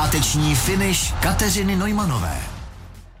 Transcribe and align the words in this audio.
Páteční 0.00 0.54
finish 0.54 1.14
Kateřiny 1.22 1.76
Nojmanové. 1.76 2.40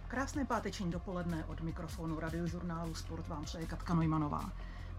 Krásné 0.08 0.44
páteční 0.44 0.90
dopoledne 0.90 1.44
od 1.48 1.60
mikrofonu 1.60 2.20
radiožurnálu 2.20 2.94
Sport 2.94 3.28
vám 3.28 3.44
přeje 3.44 3.66
Katka 3.66 3.94
Nojmanová. 3.94 4.50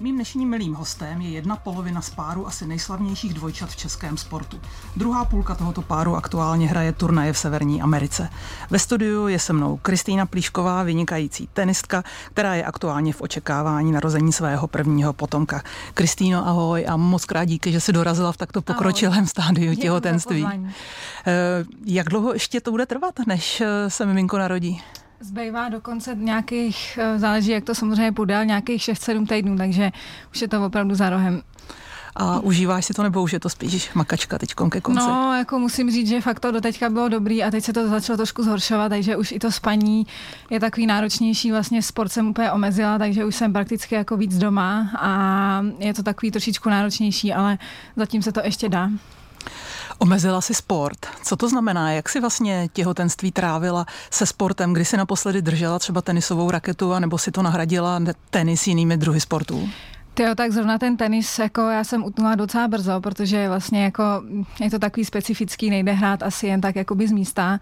Mým 0.01 0.15
dnešním 0.15 0.49
milým 0.49 0.73
hostem 0.73 1.21
je 1.21 1.29
jedna 1.29 1.55
polovina 1.55 2.01
z 2.01 2.09
páru 2.09 2.47
asi 2.47 2.67
nejslavnějších 2.67 3.33
dvojčat 3.33 3.69
v 3.69 3.75
českém 3.75 4.17
sportu. 4.17 4.59
Druhá 4.95 5.25
půlka 5.25 5.55
tohoto 5.55 5.81
páru 5.81 6.15
aktuálně 6.15 6.67
hraje 6.67 6.91
turnaje 6.93 7.33
v 7.33 7.37
Severní 7.37 7.81
Americe. 7.81 8.29
Ve 8.69 8.79
studiu 8.79 9.27
je 9.27 9.39
se 9.39 9.53
mnou 9.53 9.77
Kristýna 9.77 10.25
Plíšková, 10.25 10.83
vynikající 10.83 11.49
tenistka, 11.53 12.03
která 12.33 12.55
je 12.55 12.63
aktuálně 12.63 13.13
v 13.13 13.21
očekávání 13.21 13.91
narození 13.91 14.33
svého 14.33 14.67
prvního 14.67 15.13
potomka. 15.13 15.63
Kristýno, 15.93 16.47
ahoj 16.47 16.85
a 16.89 16.97
moc 16.97 17.25
krát 17.25 17.45
díky, 17.45 17.71
že 17.71 17.79
jsi 17.79 17.93
dorazila 17.93 18.31
v 18.31 18.37
takto 18.37 18.61
pokročilém 18.61 19.13
ahoj. 19.13 19.27
stádiu 19.27 19.75
těhotenství. 19.75 20.47
Eh, 20.47 21.65
jak 21.85 22.09
dlouho 22.09 22.33
ještě 22.33 22.61
to 22.61 22.71
bude 22.71 22.85
trvat, 22.85 23.13
než 23.27 23.61
eh, 23.61 23.89
se 23.89 24.05
miminko 24.05 24.37
narodí? 24.37 24.81
Zbývá 25.21 25.69
dokonce 25.69 26.15
nějakých, 26.15 26.99
eh, 27.01 27.19
záleží, 27.19 27.51
jak 27.51 27.63
to 27.63 27.75
samozřejmě 27.75 28.11
půjde, 28.11 28.45
nějakých 28.45 28.81
6-7 28.81 29.25
týdnů, 29.25 29.57
takže 29.57 29.91
už 30.33 30.41
je 30.41 30.47
to 30.47 30.65
opravdu 30.65 30.95
za 30.95 31.09
rohem. 31.09 31.41
A 32.15 32.39
užíváš 32.39 32.85
si 32.85 32.93
to, 32.93 33.03
nebo 33.03 33.21
už 33.21 33.33
je 33.33 33.39
to 33.39 33.49
spíš 33.49 33.93
makačka 33.93 34.37
teď 34.37 34.53
ke 34.71 34.81
konci? 34.81 35.07
No, 35.07 35.33
jako 35.37 35.59
musím 35.59 35.91
říct, 35.91 36.07
že 36.07 36.21
fakt 36.21 36.39
to 36.39 36.51
doteďka 36.51 36.89
bylo 36.89 37.09
dobrý 37.09 37.43
a 37.43 37.51
teď 37.51 37.63
se 37.63 37.73
to 37.73 37.89
začalo 37.89 38.17
trošku 38.17 38.43
zhoršovat, 38.43 38.89
takže 38.89 39.15
už 39.15 39.31
i 39.31 39.39
to 39.39 39.51
spaní 39.51 40.07
je 40.49 40.59
takový 40.59 40.85
náročnější, 40.85 41.51
vlastně 41.51 41.81
sport 41.81 42.09
jsem 42.09 42.27
úplně 42.27 42.51
omezila, 42.51 42.97
takže 42.97 43.25
už 43.25 43.35
jsem 43.35 43.53
prakticky 43.53 43.95
jako 43.95 44.17
víc 44.17 44.37
doma 44.37 44.89
a 44.99 45.63
je 45.79 45.93
to 45.93 46.03
takový 46.03 46.31
trošičku 46.31 46.69
náročnější, 46.69 47.33
ale 47.33 47.57
zatím 47.95 48.21
se 48.21 48.31
to 48.31 48.41
ještě 48.43 48.69
dá. 48.69 48.89
Omezila 50.01 50.41
si 50.41 50.53
sport. 50.53 51.05
Co 51.23 51.35
to 51.35 51.49
znamená? 51.49 51.91
Jak 51.91 52.09
si 52.09 52.19
vlastně 52.19 52.69
těhotenství 52.73 53.31
trávila 53.31 53.85
se 54.11 54.25
sportem, 54.25 54.73
kdy 54.73 54.85
si 54.85 54.97
naposledy 54.97 55.41
držela 55.41 55.79
třeba 55.79 56.01
tenisovou 56.01 56.51
raketu, 56.51 56.99
nebo 56.99 57.17
si 57.17 57.31
to 57.31 57.41
nahradila 57.41 58.01
tenis 58.29 58.67
jinými 58.67 58.97
druhy 58.97 59.19
sportů? 59.21 59.69
Jo, 60.21 60.35
tak 60.35 60.51
zrovna 60.51 60.77
ten 60.77 60.97
tenis, 60.97 61.39
jako 61.39 61.61
já 61.61 61.83
jsem 61.83 62.05
utnula 62.05 62.35
docela 62.35 62.67
brzo, 62.67 63.01
protože 63.01 63.47
vlastně 63.47 63.83
jako 63.83 64.03
je 64.59 64.69
to 64.69 64.79
takový 64.79 65.05
specifický, 65.05 65.69
nejde 65.69 65.91
hrát 65.91 66.23
asi 66.23 66.47
jen 66.47 66.61
tak 66.61 66.75
jakoby 66.75 67.07
z 67.07 67.11
místa. 67.11 67.59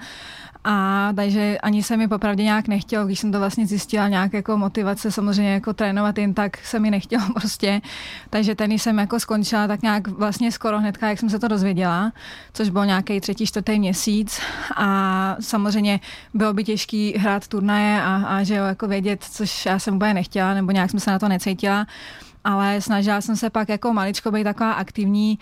A 0.64 1.10
takže 1.16 1.58
ani 1.64 1.84
se 1.84 1.98
mi 1.98 2.08
popravdě 2.08 2.44
nějak 2.44 2.68
nechtělo, 2.68 3.06
když 3.06 3.20
jsem 3.20 3.32
to 3.32 3.40
vlastně 3.40 3.68
zjistila, 3.68 4.08
nějak 4.08 4.34
jako 4.34 4.58
motivace 4.58 5.12
samozřejmě 5.12 5.54
jako 5.54 5.74
trénovat 5.74 6.18
jen 6.18 6.34
tak 6.34 6.58
se 6.58 6.80
mi 6.80 6.92
nechtělo 6.92 7.24
prostě. 7.34 7.82
Takže 8.30 8.56
tenis 8.56 8.84
jsem 8.84 9.00
jako 9.00 9.20
skončila 9.20 9.68
tak 9.68 9.82
nějak 9.82 10.08
vlastně 10.08 10.52
skoro 10.52 10.80
hnedka, 10.80 11.10
jak 11.10 11.20
jsem 11.20 11.30
se 11.30 11.40
to 11.40 11.48
dozvěděla, 11.48 12.12
což 12.54 12.70
byl 12.70 12.86
nějaký 12.86 13.20
třetí, 13.20 13.46
čtvrtý 13.46 13.80
měsíc. 13.80 14.42
A 14.76 15.36
samozřejmě 15.40 16.00
bylo 16.34 16.54
by 16.54 16.64
těžký 16.64 17.14
hrát 17.18 17.48
turnaje 17.48 18.02
a, 18.02 18.16
a 18.16 18.44
že 18.44 18.56
jo, 18.56 18.66
jako 18.66 18.88
vědět, 18.88 19.24
což 19.24 19.66
já 19.66 19.80
jsem 19.80 19.96
úplně 19.96 20.14
nechtěla, 20.14 20.54
nebo 20.54 20.72
nějak 20.72 20.92
jsem 20.92 21.00
se 21.00 21.12
na 21.12 21.20
to 21.20 21.28
necítila 21.28 21.86
ale 22.44 22.82
snažila 22.82 23.22
jsem 23.22 23.36
se 23.36 23.50
pak 23.50 23.70
jako 23.70 23.94
maličko 23.94 24.32
být 24.32 24.44
taková 24.44 24.72
aktivní. 24.72 25.40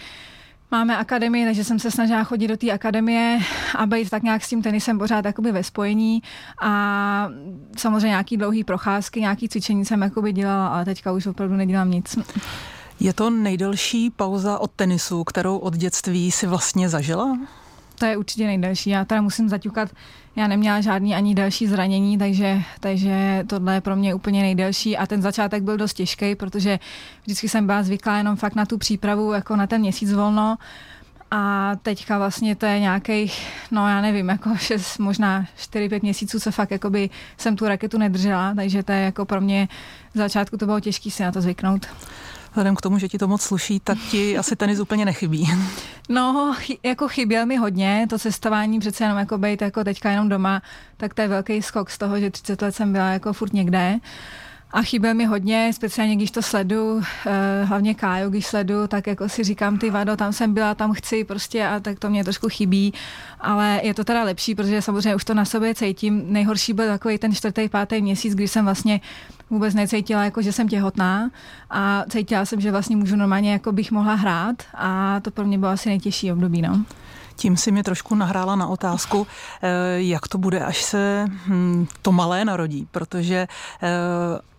Máme 0.71 0.97
akademii, 0.97 1.45
takže 1.45 1.63
jsem 1.63 1.79
se 1.79 1.91
snažila 1.91 2.23
chodit 2.23 2.47
do 2.47 2.57
té 2.57 2.71
akademie 2.71 3.39
a 3.75 3.85
být 3.85 4.09
tak 4.09 4.23
nějak 4.23 4.43
s 4.43 4.49
tím 4.49 4.61
tenisem 4.61 4.97
pořád 4.97 5.25
jakoby 5.25 5.51
ve 5.51 5.63
spojení 5.63 6.23
a 6.61 7.29
samozřejmě 7.77 8.07
nějaký 8.07 8.37
dlouhý 8.37 8.63
procházky, 8.63 9.21
nějaký 9.21 9.49
cvičení 9.49 9.85
jsem 9.85 10.01
jakoby 10.01 10.33
dělala, 10.33 10.67
ale 10.67 10.85
teďka 10.85 11.11
už 11.11 11.25
opravdu 11.25 11.55
nedělám 11.55 11.91
nic. 11.91 12.17
Je 12.99 13.13
to 13.13 13.29
nejdelší 13.29 14.09
pauza 14.09 14.57
od 14.57 14.71
tenisu, 14.71 15.23
kterou 15.23 15.57
od 15.57 15.75
dětství 15.75 16.31
si 16.31 16.47
vlastně 16.47 16.89
zažila? 16.89 17.37
To 17.99 18.05
je 18.05 18.17
určitě 18.17 18.45
nejdelší. 18.45 18.89
Já 18.89 19.05
teda 19.05 19.21
musím 19.21 19.49
zaťukat, 19.49 19.89
já 20.35 20.47
neměla 20.47 20.81
žádný 20.81 21.15
ani 21.15 21.35
další 21.35 21.67
zranění, 21.67 22.17
takže, 22.17 22.61
takže 22.79 23.43
tohle 23.47 23.73
je 23.73 23.81
pro 23.81 23.95
mě 23.95 24.13
úplně 24.13 24.41
nejdelší. 24.41 24.97
A 24.97 25.07
ten 25.07 25.21
začátek 25.21 25.63
byl 25.63 25.77
dost 25.77 25.93
těžký, 25.93 26.35
protože 26.35 26.79
vždycky 27.23 27.49
jsem 27.49 27.65
byla 27.65 27.83
zvyklá 27.83 28.17
jenom 28.17 28.35
fakt 28.35 28.55
na 28.55 28.65
tu 28.65 28.77
přípravu, 28.77 29.33
jako 29.33 29.55
na 29.55 29.67
ten 29.67 29.81
měsíc 29.81 30.13
volno. 30.13 30.57
A 31.31 31.71
teďka 31.81 32.17
vlastně 32.17 32.55
to 32.55 32.65
je 32.65 32.79
nějakých, 32.79 33.47
no 33.71 33.87
já 33.87 34.01
nevím, 34.01 34.29
jako 34.29 34.55
6, 34.57 34.97
možná 34.97 35.45
4-5 35.57 36.01
měsíců, 36.01 36.39
co 36.39 36.51
fakt 36.51 36.71
jakoby 36.71 37.09
jsem 37.37 37.55
tu 37.55 37.67
raketu 37.67 37.97
nedržela, 37.97 38.53
takže 38.55 38.83
to 38.83 38.91
je 38.91 38.99
jako 38.99 39.25
pro 39.25 39.41
mě 39.41 39.67
v 40.13 40.17
začátku 40.17 40.57
to 40.57 40.65
bylo 40.65 40.79
těžké 40.79 41.11
si 41.11 41.23
na 41.23 41.31
to 41.31 41.41
zvyknout. 41.41 41.87
Vzhledem 42.49 42.75
k 42.75 42.81
tomu, 42.81 42.99
že 42.99 43.07
ti 43.07 43.17
to 43.17 43.27
moc 43.27 43.41
sluší, 43.41 43.79
tak 43.79 43.97
ti 44.11 44.37
asi 44.41 44.55
tenis 44.55 44.79
úplně 44.79 45.05
nechybí. 45.05 45.49
No, 46.09 46.55
jako 46.83 47.07
chyběl 47.07 47.45
mi 47.45 47.55
hodně, 47.55 48.07
to 48.09 48.19
cestování 48.19 48.79
přece 48.79 49.03
jenom 49.03 49.17
jako 49.17 49.37
být 49.37 49.61
jako 49.61 49.83
teďka 49.83 50.11
jenom 50.11 50.29
doma, 50.29 50.61
tak 50.97 51.13
to 51.13 51.21
je 51.21 51.27
velký 51.27 51.61
skok 51.61 51.89
z 51.89 51.97
toho, 51.97 52.19
že 52.19 52.31
30 52.31 52.61
let 52.61 52.75
jsem 52.75 52.93
byla 52.93 53.09
jako 53.09 53.33
furt 53.33 53.53
někde. 53.53 53.99
A 54.71 54.81
chyběl 54.81 55.13
mi 55.13 55.25
hodně, 55.25 55.71
speciálně 55.73 56.15
když 56.15 56.31
to 56.31 56.41
sledu, 56.41 57.01
eh, 57.25 57.63
hlavně 57.63 57.93
Káju, 57.93 58.29
když 58.29 58.45
sledu, 58.45 58.87
tak 58.87 59.07
jako 59.07 59.29
si 59.29 59.43
říkám, 59.43 59.77
ty 59.77 59.89
vado, 59.89 60.15
tam 60.17 60.33
jsem 60.33 60.53
byla, 60.53 60.75
tam 60.75 60.93
chci 60.93 61.23
prostě 61.23 61.67
a 61.67 61.79
tak 61.79 61.99
to 61.99 62.09
mě 62.09 62.23
trošku 62.23 62.49
chybí, 62.49 62.93
ale 63.39 63.81
je 63.83 63.93
to 63.93 64.03
teda 64.03 64.23
lepší, 64.23 64.55
protože 64.55 64.81
samozřejmě 64.81 65.15
už 65.15 65.23
to 65.25 65.33
na 65.33 65.45
sobě 65.45 65.75
cítím. 65.75 66.23
Nejhorší 66.27 66.73
byl 66.73 66.87
takový 66.87 67.17
ten 67.17 67.33
čtvrtý, 67.33 67.69
pátý 67.69 68.01
měsíc, 68.01 68.35
kdy 68.35 68.47
jsem 68.47 68.65
vlastně 68.65 69.01
vůbec 69.49 69.73
necítila, 69.73 70.23
jako 70.23 70.41
že 70.41 70.51
jsem 70.51 70.67
těhotná 70.67 71.29
a 71.69 72.03
cítila 72.09 72.45
jsem, 72.45 72.61
že 72.61 72.71
vlastně 72.71 72.95
můžu 72.95 73.15
normálně, 73.15 73.51
jako 73.51 73.71
bych 73.71 73.91
mohla 73.91 74.13
hrát 74.13 74.63
a 74.73 75.19
to 75.19 75.31
pro 75.31 75.45
mě 75.45 75.57
bylo 75.57 75.71
asi 75.71 75.89
nejtěžší 75.89 76.31
období, 76.31 76.61
no. 76.61 76.85
Tím 77.35 77.57
si 77.57 77.71
mi 77.71 77.83
trošku 77.83 78.15
nahrála 78.15 78.55
na 78.55 78.67
otázku, 78.67 79.27
eh, 79.61 79.67
jak 80.01 80.27
to 80.27 80.37
bude, 80.37 80.59
až 80.59 80.83
se 80.83 81.25
hm, 81.29 81.87
to 82.01 82.11
malé 82.11 82.45
narodí, 82.45 82.87
protože 82.91 83.47
eh, 83.83 83.87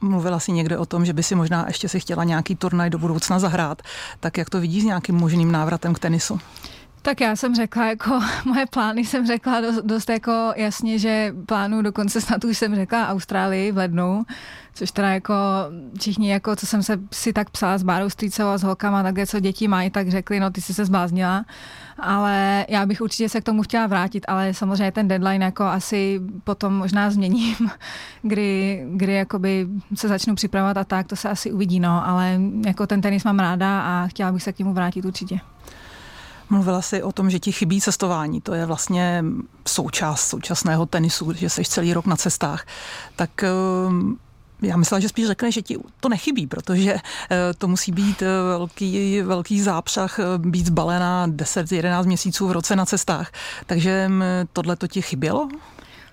mluvila 0.01 0.39
si 0.39 0.53
někde 0.53 0.79
o 0.79 0.87
tom, 0.87 1.05
že 1.05 1.13
by 1.13 1.23
si 1.23 1.35
možná 1.35 1.65
ještě 1.67 1.89
si 1.89 2.01
chtěla 2.01 2.25
nějaký 2.25 2.57
turnaj 2.57 2.91
do 2.91 2.99
budoucna 2.99 3.39
zahrát. 3.39 3.83
Tak 4.21 4.39
jak 4.39 4.51
to 4.51 4.61
vidíš 4.61 4.83
s 4.83 4.87
nějakým 4.87 5.15
možným 5.15 5.53
návratem 5.53 5.95
k 5.95 5.99
tenisu? 5.99 6.41
Tak 7.09 7.21
já 7.21 7.37
jsem 7.37 7.55
řekla, 7.55 7.87
jako 7.87 8.21
moje 8.45 8.67
plány 8.67 9.05
jsem 9.05 9.27
řekla 9.27 9.61
dost, 9.61 9.85
dost 9.85 10.09
jako 10.11 10.53
jasně, 10.57 10.99
že 10.99 11.35
plánu 11.47 11.83
dokonce 11.83 12.21
snad 12.21 12.45
už 12.45 12.59
jsem 12.59 12.75
řekla 12.75 13.09
Austrálii 13.09 13.73
v 13.73 13.77
lednu, 13.77 14.25
což 14.75 14.91
teda 14.91 15.09
jako 15.09 15.35
všichni, 16.01 16.31
jako 16.31 16.57
co 16.57 16.67
jsem 16.67 16.83
se 16.83 17.01
si 17.13 17.33
tak 17.33 17.51
psala 17.51 17.79
s 17.79 17.83
Bárou 17.83 18.11
Strýcovou 18.11 18.51
a 18.51 18.59
s 18.59 18.63
holkama, 18.63 19.03
tak 19.03 19.15
co 19.29 19.41
děti 19.41 19.69
mají, 19.69 19.91
tak 19.91 20.09
řekli, 20.09 20.41
no 20.41 20.51
ty 20.51 20.61
jsi 20.61 20.75
se 20.75 20.85
zbláznila, 20.85 21.45
ale 21.99 22.67
já 22.69 22.87
bych 22.87 23.01
určitě 23.01 23.29
se 23.29 23.41
k 23.41 23.45
tomu 23.45 23.63
chtěla 23.63 23.87
vrátit, 23.87 24.25
ale 24.29 24.55
samozřejmě 24.55 24.93
ten 24.93 25.09
deadline 25.09 25.45
jako 25.45 25.65
asi 25.65 26.21
potom 26.45 26.75
možná 26.75 27.11
změním, 27.11 27.57
kdy, 28.23 28.83
kdy 28.91 29.13
jakoby 29.13 29.69
se 29.95 30.09
začnu 30.09 30.35
připravovat 30.35 30.77
a 30.77 30.85
tak, 30.85 31.07
to 31.07 31.17
se 31.17 31.29
asi 31.29 31.53
uvidí, 31.53 31.81
no, 31.81 32.09
ale 32.09 32.41
jako 32.67 32.87
ten 32.87 33.01
tenis 33.01 33.25
mám 33.25 33.39
ráda 33.39 33.81
a 33.81 34.07
chtěla 34.07 34.33
bych 34.33 34.43
se 34.43 34.53
k 34.53 34.59
němu 34.59 34.75
vrátit 34.75 35.05
určitě. 35.05 35.41
Mluvila 36.51 36.83
jsi 36.83 37.03
o 37.03 37.13
tom, 37.13 37.31
že 37.31 37.39
ti 37.39 37.53
chybí 37.53 37.81
cestování. 37.81 38.41
To 38.41 38.55
je 38.55 38.67
vlastně 38.67 39.25
součást 39.67 40.29
současného 40.29 40.87
tenisu, 40.87 41.33
že 41.33 41.51
jsi 41.51 41.65
celý 41.65 41.95
rok 41.95 42.07
na 42.07 42.17
cestách. 42.17 42.67
Tak 43.17 43.43
ehm, 43.43 44.17
já 44.63 44.77
myslela, 44.77 45.01
že 45.01 45.09
spíš 45.09 45.27
řekne, 45.27 45.53
že 45.53 45.63
ti 45.63 45.77
to 46.01 46.09
nechybí, 46.09 46.47
protože 46.47 46.95
eh, 46.95 47.37
to 47.59 47.69
musí 47.69 47.93
být 47.93 48.23
eh, 48.23 48.27
velký, 48.49 49.23
velký 49.23 49.61
zápřah, 49.61 50.19
eh, 50.19 50.23
být 50.39 50.67
zbalená 50.67 51.27
10-11 51.29 52.07
měsíců 52.07 52.49
v 52.49 52.53
roce 52.53 52.77
na 52.77 52.87
cestách. 52.87 53.33
Takže 53.67 54.09
mm, 54.09 54.23
tohle 54.53 54.77
to 54.77 54.87
ti 54.87 55.03
chybělo? 55.03 55.49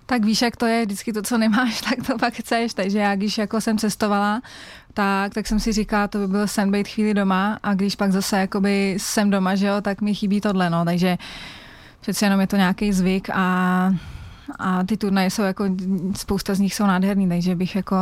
Tak 0.05 0.25
víš, 0.25 0.41
jak 0.41 0.57
to 0.57 0.65
je, 0.65 0.85
vždycky 0.85 1.13
to, 1.13 1.21
co 1.21 1.37
nemáš, 1.37 1.81
tak 1.89 2.07
to 2.07 2.17
pak 2.17 2.33
chceš, 2.33 2.73
takže 2.73 2.99
já 2.99 3.15
když 3.15 3.37
jako 3.37 3.61
jsem 3.61 3.77
cestovala, 3.77 4.41
tak, 4.95 5.33
tak 5.33 5.47
jsem 5.47 5.59
si 5.59 5.71
říkala, 5.71 6.07
to 6.07 6.17
by 6.17 6.27
byl 6.27 6.47
sen 6.47 6.71
být 6.71 6.87
chvíli 6.87 7.13
doma 7.13 7.59
a 7.63 7.73
když 7.73 7.95
pak 7.95 8.11
zase 8.11 8.39
jakoby 8.39 8.95
jsem 8.99 9.29
doma, 9.29 9.55
že 9.55 9.67
jo, 9.67 9.81
tak 9.81 10.01
mi 10.01 10.15
chybí 10.15 10.41
tohle, 10.41 10.69
no, 10.69 10.85
takže 10.85 11.17
přece 12.01 12.25
jenom 12.25 12.39
je 12.39 12.47
to 12.47 12.55
nějaký 12.55 12.93
zvyk 12.93 13.29
a 13.33 13.91
a 14.59 14.83
ty 14.83 14.97
turnaje 14.97 15.29
jsou 15.29 15.41
jako, 15.41 15.65
spousta 16.15 16.53
z 16.53 16.59
nich 16.59 16.75
jsou 16.75 16.85
nádherný, 16.85 17.29
takže 17.29 17.55
bych 17.55 17.75
jako 17.75 17.95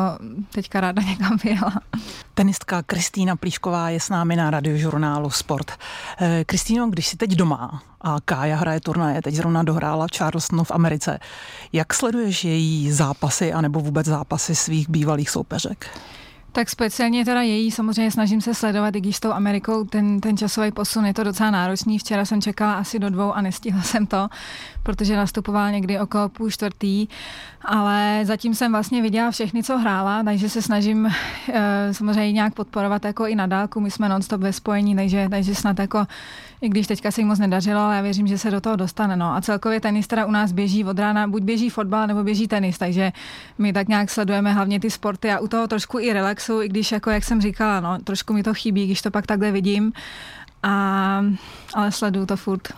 teďka 0.52 0.82
ráda 0.82 1.02
někam 1.10 1.38
vyjela. 1.44 1.74
Tenistka 2.34 2.84
Kristýna 2.84 3.36
Plíšková 3.36 3.90
je 3.90 4.00
s 4.00 4.10
námi 4.10 4.36
na 4.36 4.50
radiožurnálu 4.50 5.30
Sport. 5.30 5.72
Eh, 6.22 6.44
Kristýno, 6.46 6.90
když 6.90 7.08
jsi 7.08 7.18
teď 7.18 7.32
doma 7.32 7.82
a 8.02 8.18
Kája 8.26 8.56
hraje 8.58 8.82
turnaje, 8.82 9.22
teď 9.22 9.36
zrovna 9.36 9.64
dohrála 9.64 10.08
Charleston 10.18 10.64
v 10.64 10.72
Americe, 10.72 11.20
jak 11.74 11.94
sleduješ 11.94 12.44
její 12.44 12.92
zápasy 12.92 13.54
anebo 13.54 13.80
vůbec 13.80 14.08
zápasy 14.08 14.56
svých 14.56 14.90
bývalých 14.90 15.30
soupeřek? 15.30 16.00
Tak 16.56 16.70
speciálně 16.70 17.26
teda 17.26 17.42
její 17.42 17.72
samozřejmě 17.72 18.12
snažím 18.12 18.42
se 18.42 18.54
sledovat, 18.54 18.96
i 18.96 19.02
když 19.02 19.16
s 19.16 19.20
tou 19.20 19.32
Amerikou 19.32 19.84
ten, 19.84 20.22
ten 20.22 20.38
časový 20.38 20.72
posun 20.72 21.06
je 21.06 21.14
to 21.14 21.24
docela 21.24 21.52
náročný. 21.52 22.00
Včera 22.00 22.26
jsem 22.26 22.42
čekala 22.42 22.74
asi 22.74 23.00
do 23.00 23.10
dvou 23.10 23.34
a 23.34 23.42
nestihla 23.42 23.82
jsem 23.84 24.08
to, 24.08 24.30
protože 24.84 25.16
nastupovala 25.16 25.72
někdy 25.72 26.00
okolo 26.00 26.30
půl 26.30 26.50
čtvrtý, 26.50 27.08
ale 27.66 28.20
zatím 28.24 28.56
jsem 28.56 28.72
vlastně 28.72 29.02
viděla 29.02 29.32
všechny, 29.32 29.64
co 29.64 29.78
hrála, 29.78 30.24
takže 30.24 30.50
se 30.50 30.62
snažím 30.62 31.06
e, 31.54 31.94
samozřejmě 31.94 32.32
nějak 32.32 32.54
podporovat 32.54 33.06
jako 33.06 33.28
i 33.28 33.36
na 33.36 33.48
dálku. 33.48 33.80
My 33.80 33.92
jsme 33.92 34.10
nonstop 34.10 34.42
ve 34.42 34.54
spojení, 34.54 34.96
takže, 34.96 35.28
takže 35.30 35.56
snad 35.56 35.80
jako 35.80 36.06
i 36.64 36.70
když 36.70 36.88
teďka 36.88 37.12
se 37.12 37.22
jí 37.22 37.26
moc 37.26 37.40
nedařilo, 37.40 37.80
ale 37.80 37.96
já 37.96 38.02
věřím, 38.02 38.28
že 38.28 38.38
se 38.38 38.52
do 38.52 38.62
toho 38.62 38.76
dostane. 38.76 39.16
No. 39.16 39.36
A 39.36 39.42
celkově 39.42 39.82
tenis 39.82 40.08
teda 40.08 40.26
u 40.26 40.32
nás 40.32 40.52
běží 40.52 40.86
od 40.86 41.00
rána, 41.00 41.28
buď 41.28 41.44
běží 41.44 41.70
fotbal, 41.70 42.08
nebo 42.08 42.24
běží 42.24 42.48
tenis, 42.48 42.78
takže 42.78 43.12
my 43.58 43.74
tak 43.74 43.88
nějak 43.88 44.10
sledujeme 44.10 44.54
hlavně 44.54 44.80
ty 44.80 44.92
sporty 44.92 45.32
a 45.32 45.40
u 45.40 45.48
toho 45.48 45.68
trošku 45.68 46.00
i 46.00 46.14
relaxu, 46.14 46.62
i 46.62 46.70
když 46.70 46.92
jako 46.92 47.10
jak 47.10 47.24
jsem 47.24 47.42
říkala, 47.42 47.80
no, 47.80 47.98
trošku 48.04 48.34
mi 48.34 48.44
to 48.44 48.54
chybí, 48.54 48.86
když 48.86 49.02
to 49.02 49.12
pak 49.12 49.28
takhle 49.28 49.52
vidím, 49.52 49.94
a, 50.64 51.26
ale 51.74 51.92
sleduju 51.92 52.26
to 52.26 52.38
furt. 52.38 52.74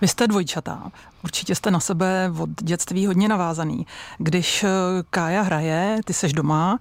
Vy 0.00 0.08
jste 0.08 0.26
dvojčatá. 0.26 0.90
Určitě 1.24 1.54
jste 1.54 1.70
na 1.70 1.80
sebe 1.80 2.32
od 2.38 2.50
dětství 2.62 3.06
hodně 3.06 3.28
navázaný. 3.28 3.86
Když 4.18 4.64
eh, 4.64 4.68
Kája 5.10 5.42
hraje, 5.42 6.00
ty 6.04 6.12
seš 6.12 6.32
doma, 6.32 6.78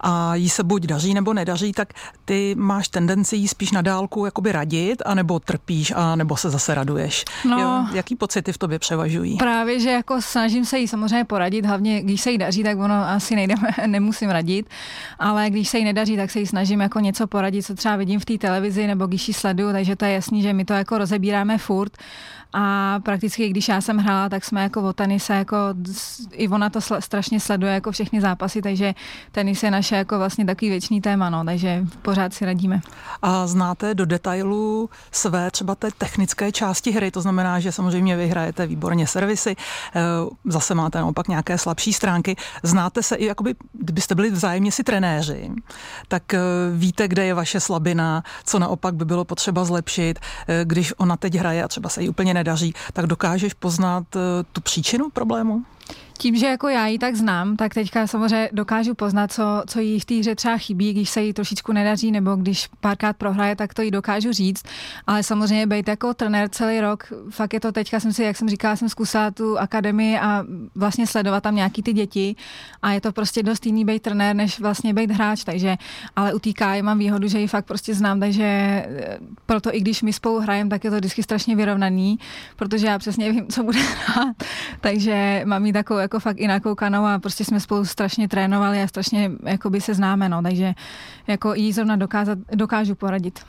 a 0.00 0.34
jí 0.34 0.48
se 0.48 0.64
buď 0.64 0.86
daří 0.86 1.14
nebo 1.14 1.34
nedaří, 1.34 1.72
tak 1.72 1.92
ty 2.24 2.54
máš 2.58 2.88
tendenci 2.88 3.36
jí 3.36 3.48
spíš 3.48 3.72
na 3.72 3.82
dálku 3.82 4.24
jakoby 4.24 4.52
radit, 4.52 5.02
anebo 5.06 5.40
trpíš, 5.40 5.92
a 5.96 6.16
nebo 6.16 6.36
se 6.36 6.50
zase 6.50 6.74
raduješ. 6.74 7.24
No, 7.48 7.58
jo, 7.60 7.86
jaký 7.92 8.16
pocity 8.16 8.52
v 8.52 8.58
tobě 8.58 8.78
převažují? 8.78 9.36
Právě, 9.36 9.80
že 9.80 9.90
jako 9.90 10.22
snažím 10.22 10.64
se 10.64 10.78
jí 10.78 10.88
samozřejmě 10.88 11.24
poradit, 11.24 11.66
hlavně 11.66 12.02
když 12.02 12.20
se 12.20 12.30
jí 12.30 12.38
daří, 12.38 12.62
tak 12.62 12.78
ono 12.78 12.94
asi 12.94 13.36
nejdeme, 13.36 13.68
nemusím 13.86 14.30
radit, 14.30 14.70
ale 15.18 15.50
když 15.50 15.68
se 15.68 15.78
jí 15.78 15.84
nedaří, 15.84 16.16
tak 16.16 16.30
se 16.30 16.40
jí 16.40 16.46
snažím 16.46 16.80
jako 16.80 17.00
něco 17.00 17.26
poradit, 17.26 17.62
co 17.62 17.74
třeba 17.74 17.96
vidím 17.96 18.20
v 18.20 18.24
té 18.24 18.38
televizi 18.38 18.86
nebo 18.86 19.06
když 19.06 19.28
ji 19.28 19.34
sleduju, 19.34 19.72
takže 19.72 19.96
to 19.96 20.04
je 20.04 20.12
jasný, 20.12 20.42
že 20.42 20.52
my 20.52 20.64
to 20.64 20.72
jako 20.72 20.98
rozebíráme 20.98 21.58
furt 21.58 21.92
a 22.52 22.98
prakticky, 23.04 23.48
když 23.48 23.68
já 23.68 23.80
jsem 23.80 23.98
hrála, 23.98 24.28
tak 24.28 24.44
jsme 24.44 24.62
jako 24.62 24.82
o 24.82 24.92
tenise, 24.92 25.34
jako 25.34 25.56
i 26.32 26.48
ona 26.48 26.70
to 26.70 26.80
strašně 27.00 27.40
sleduje 27.40 27.72
jako 27.72 27.92
všechny 27.92 28.20
zápasy, 28.20 28.62
takže 28.62 28.94
tenis 29.32 29.62
je 29.62 29.70
naše 29.70 29.96
jako 29.96 30.18
vlastně 30.18 30.44
takový 30.44 30.70
věčný 30.70 31.00
téma, 31.00 31.30
no, 31.30 31.44
takže 31.44 31.84
pořád 32.02 32.34
si 32.34 32.44
radíme. 32.44 32.80
A 33.22 33.46
znáte 33.46 33.94
do 33.94 34.06
detailu 34.06 34.90
své 35.12 35.50
třeba 35.50 35.74
té 35.74 35.88
technické 35.98 36.52
části 36.52 36.90
hry, 36.90 37.10
to 37.10 37.22
znamená, 37.22 37.60
že 37.60 37.72
samozřejmě 37.72 38.16
vyhrajete 38.16 38.66
výborně 38.66 39.06
servisy, 39.06 39.56
eh, 39.56 40.00
zase 40.44 40.74
máte 40.74 40.98
naopak 40.98 41.28
nějaké 41.28 41.58
slabší 41.58 41.92
stránky. 41.92 42.36
Znáte 42.62 43.02
se 43.02 43.16
i, 43.16 43.26
jakoby, 43.26 43.54
kdybyste 43.72 44.14
byli 44.14 44.30
vzájemně 44.30 44.72
si 44.72 44.84
trenéři, 44.84 45.50
tak 46.08 46.34
eh, 46.34 46.40
víte, 46.72 47.08
kde 47.08 47.26
je 47.26 47.34
vaše 47.34 47.60
slabina, 47.60 48.22
co 48.44 48.58
naopak 48.58 48.94
by 48.94 49.04
bylo 49.04 49.24
potřeba 49.24 49.64
zlepšit, 49.64 50.18
eh, 50.48 50.64
když 50.64 50.92
ona 50.96 51.16
teď 51.16 51.34
hraje 51.34 51.64
a 51.64 51.68
třeba 51.68 51.88
se 51.88 52.02
jí 52.02 52.08
úplně 52.08 52.34
nedaří, 52.40 52.74
tak 52.92 53.06
dokážeš 53.06 53.54
poznat 53.54 54.04
tu 54.52 54.60
příčinu 54.60 55.10
problému? 55.10 55.64
Tím, 56.20 56.36
že 56.36 56.46
jako 56.46 56.68
já 56.68 56.86
ji 56.86 56.98
tak 56.98 57.16
znám, 57.16 57.56
tak 57.56 57.74
teďka 57.74 58.06
samozřejmě 58.06 58.48
dokážu 58.52 58.94
poznat, 58.94 59.32
co, 59.32 59.42
co 59.66 59.80
jí 59.80 60.00
v 60.00 60.04
té 60.04 60.14
hře 60.14 60.34
třeba 60.34 60.58
chybí, 60.58 60.92
když 60.92 61.10
se 61.10 61.22
jí 61.22 61.32
trošičku 61.32 61.72
nedaří, 61.72 62.10
nebo 62.10 62.36
když 62.36 62.68
párkrát 62.80 63.16
prohraje, 63.16 63.56
tak 63.56 63.74
to 63.74 63.82
jí 63.82 63.90
dokážu 63.90 64.32
říct. 64.32 64.62
Ale 65.06 65.22
samozřejmě 65.22 65.66
být 65.66 65.88
jako 65.88 66.14
trenér 66.14 66.48
celý 66.48 66.80
rok, 66.80 67.12
fakt 67.30 67.54
je 67.54 67.60
to 67.60 67.72
teďka, 67.72 68.00
jsem 68.00 68.12
si, 68.12 68.22
jak 68.22 68.36
jsem 68.36 68.48
říkala, 68.48 68.76
jsem 68.76 68.88
zkusila 68.88 69.30
tu 69.30 69.58
akademii 69.58 70.18
a 70.18 70.44
vlastně 70.74 71.06
sledovat 71.06 71.42
tam 71.42 71.54
nějaký 71.54 71.82
ty 71.82 71.92
děti 71.92 72.36
a 72.82 72.92
je 72.92 73.00
to 73.00 73.12
prostě 73.12 73.42
dost 73.42 73.66
jiný 73.66 73.84
být 73.84 74.02
trenér, 74.02 74.36
než 74.36 74.60
vlastně 74.60 74.94
být 74.94 75.10
hráč, 75.10 75.44
takže, 75.44 75.76
ale 76.16 76.34
u 76.34 76.38
té 76.38 76.82
mám 76.82 76.98
výhodu, 76.98 77.28
že 77.28 77.40
ji 77.40 77.46
fakt 77.46 77.66
prostě 77.66 77.94
znám, 77.94 78.20
takže 78.20 78.44
eh, 78.44 79.18
proto 79.46 79.74
i 79.74 79.80
když 79.80 80.02
my 80.02 80.12
spolu 80.12 80.40
hrajeme, 80.40 80.70
tak 80.70 80.84
je 80.84 80.90
to 80.90 80.96
vždycky 80.96 81.22
strašně 81.22 81.56
vyrovnaný, 81.56 82.18
protože 82.56 82.86
já 82.86 82.98
přesně 82.98 83.32
vím, 83.32 83.46
co 83.46 83.62
bude 83.62 83.78
hrát, 83.78 84.36
takže 84.80 85.42
mám 85.44 85.66
jí 85.66 85.72
takovou 85.72 86.09
jako 86.10 86.20
fakt 86.20 86.38
i 86.38 86.48
nakoukanou 86.48 87.04
a 87.04 87.18
prostě 87.18 87.44
jsme 87.44 87.60
spolu 87.60 87.84
strašně 87.84 88.28
trénovali 88.28 88.82
a 88.82 88.88
strašně 88.88 89.30
jakoby 89.42 89.80
se 89.80 89.94
známe, 89.94 90.28
no, 90.28 90.42
takže 90.42 90.74
jako 91.26 91.54
jí 91.54 91.72
zrovna 91.72 91.96
dokázat, 91.96 92.38
dokážu 92.54 92.94
poradit. 92.94 93.40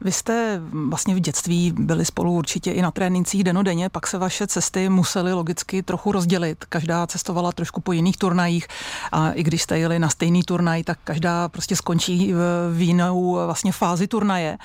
Vy 0.00 0.12
jste 0.12 0.60
vlastně 0.88 1.14
v 1.14 1.20
dětství 1.20 1.72
byli 1.78 2.04
spolu 2.04 2.32
určitě 2.32 2.72
i 2.72 2.82
na 2.82 2.90
trénincích 2.90 3.44
denodenně, 3.44 3.88
pak 3.88 4.06
se 4.06 4.18
vaše 4.18 4.46
cesty 4.46 4.88
musely 4.88 5.32
logicky 5.32 5.82
trochu 5.82 6.12
rozdělit. 6.12 6.64
Každá 6.64 7.06
cestovala 7.06 7.52
trošku 7.52 7.80
po 7.80 7.92
jiných 7.92 8.16
turnajích 8.16 8.68
a 9.12 9.30
i 9.30 9.42
když 9.42 9.62
jste 9.62 9.78
jeli 9.78 9.98
na 9.98 10.08
stejný 10.08 10.42
turnaj, 10.42 10.82
tak 10.82 10.98
každá 11.04 11.48
prostě 11.48 11.76
skončí 11.76 12.32
v 12.72 12.80
jinou 12.80 13.38
vlastně 13.46 13.72
fázi 13.72 14.06
turnaje. 14.06 14.58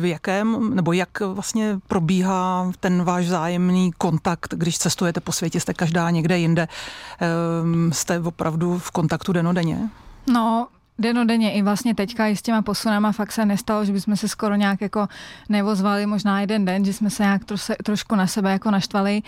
V 0.00 0.04
jakém, 0.04 0.74
nebo 0.74 0.92
jak 0.92 1.20
vlastně 1.20 1.78
probíhá 1.88 2.72
ten 2.80 3.04
váš 3.04 3.24
vzájemný 3.24 3.92
kontakt, 3.98 4.54
když 4.56 4.78
cestujete 4.78 5.20
po 5.20 5.32
světě, 5.32 5.60
jste 5.60 5.74
každá 5.74 6.10
někde 6.10 6.38
jinde, 6.38 6.68
jste 7.92 8.20
opravdu 8.20 8.78
v 8.78 8.90
kontaktu 8.90 9.32
denodenně? 9.32 9.90
No, 10.26 10.68
denodenně 10.98 11.52
i 11.52 11.62
vlastně 11.62 11.94
teďka 11.94 12.26
i 12.26 12.36
s 12.36 12.42
těma 12.42 12.62
posunama 12.62 13.12
fakt 13.12 13.32
se 13.32 13.46
nestalo, 13.46 13.84
že 13.84 13.92
bychom 13.92 14.16
se 14.16 14.28
skoro 14.28 14.54
nějak 14.54 14.80
jako 14.80 15.08
nevozvali 15.48 16.06
možná 16.06 16.40
jeden 16.40 16.64
den, 16.64 16.84
že 16.84 16.92
jsme 16.92 17.10
se 17.10 17.22
nějak 17.22 17.44
troš, 17.44 17.70
trošku 17.84 18.14
na 18.14 18.26
sebe 18.26 18.52
jako 18.52 18.70
naštvali 18.70 19.22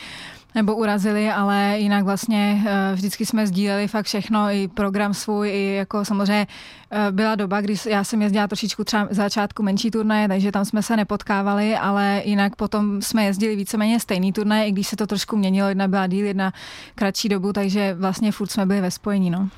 nebo 0.55 0.77
urazili, 0.77 1.31
ale 1.31 1.75
jinak 1.79 2.05
vlastně 2.05 2.63
eh, 2.67 2.95
vždycky 2.95 3.27
jsme 3.27 3.47
sdíleli 3.47 3.89
fakt 3.89 4.07
všechno, 4.07 4.51
i 4.51 4.69
program 4.69 5.15
svůj, 5.15 5.49
i 5.49 5.75
jako 5.75 6.05
samozřejmě 6.05 6.47
eh, 6.91 7.13
byla 7.13 7.35
doba, 7.35 7.61
kdy 7.61 7.75
já 7.89 8.05
jsem 8.05 8.23
jezdila 8.23 8.47
trošičku 8.47 8.85
třeba 8.85 9.09
začátku 9.11 9.63
menší 9.63 9.91
turnaje, 9.91 10.29
takže 10.29 10.53
tam 10.53 10.65
jsme 10.65 10.83
se 10.83 10.97
nepotkávali, 10.97 11.77
ale 11.77 12.23
jinak 12.25 12.57
potom 12.57 13.03
jsme 13.03 13.25
jezdili 13.25 13.57
víceméně 13.57 14.01
stejný 14.01 14.33
turnaje, 14.33 14.67
i 14.67 14.73
když 14.73 14.87
se 14.89 14.97
to 14.97 15.07
trošku 15.07 15.37
měnilo, 15.37 15.69
jedna 15.69 15.89
byla 15.89 16.07
díl, 16.07 16.27
jedna 16.27 16.53
kratší 16.95 17.29
dobu, 17.29 17.53
takže 17.53 17.95
vlastně 17.95 18.33
furt 18.33 18.51
jsme 18.51 18.67
byli 18.67 18.81
ve 18.81 18.91
spojení. 18.91 19.31
No. 19.31 19.49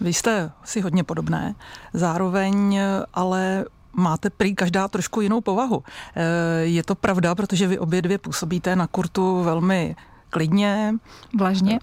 Vy 0.00 0.12
jste 0.12 0.50
si 0.64 0.80
hodně 0.80 1.04
podobné, 1.04 1.54
zároveň 1.92 2.80
ale 3.14 3.64
máte 3.98 4.30
prý 4.30 4.54
každá 4.54 4.88
trošku 4.88 5.20
jinou 5.20 5.40
povahu. 5.40 5.82
Eh, 6.16 6.22
je 6.60 6.82
to 6.82 6.94
pravda, 6.94 7.34
protože 7.34 7.66
vy 7.66 7.78
obě 7.78 8.02
dvě 8.02 8.18
působíte 8.18 8.76
na 8.76 8.86
kurtu 8.86 9.42
velmi 9.42 9.96
klidně. 10.30 10.94
Vlažně. 11.38 11.78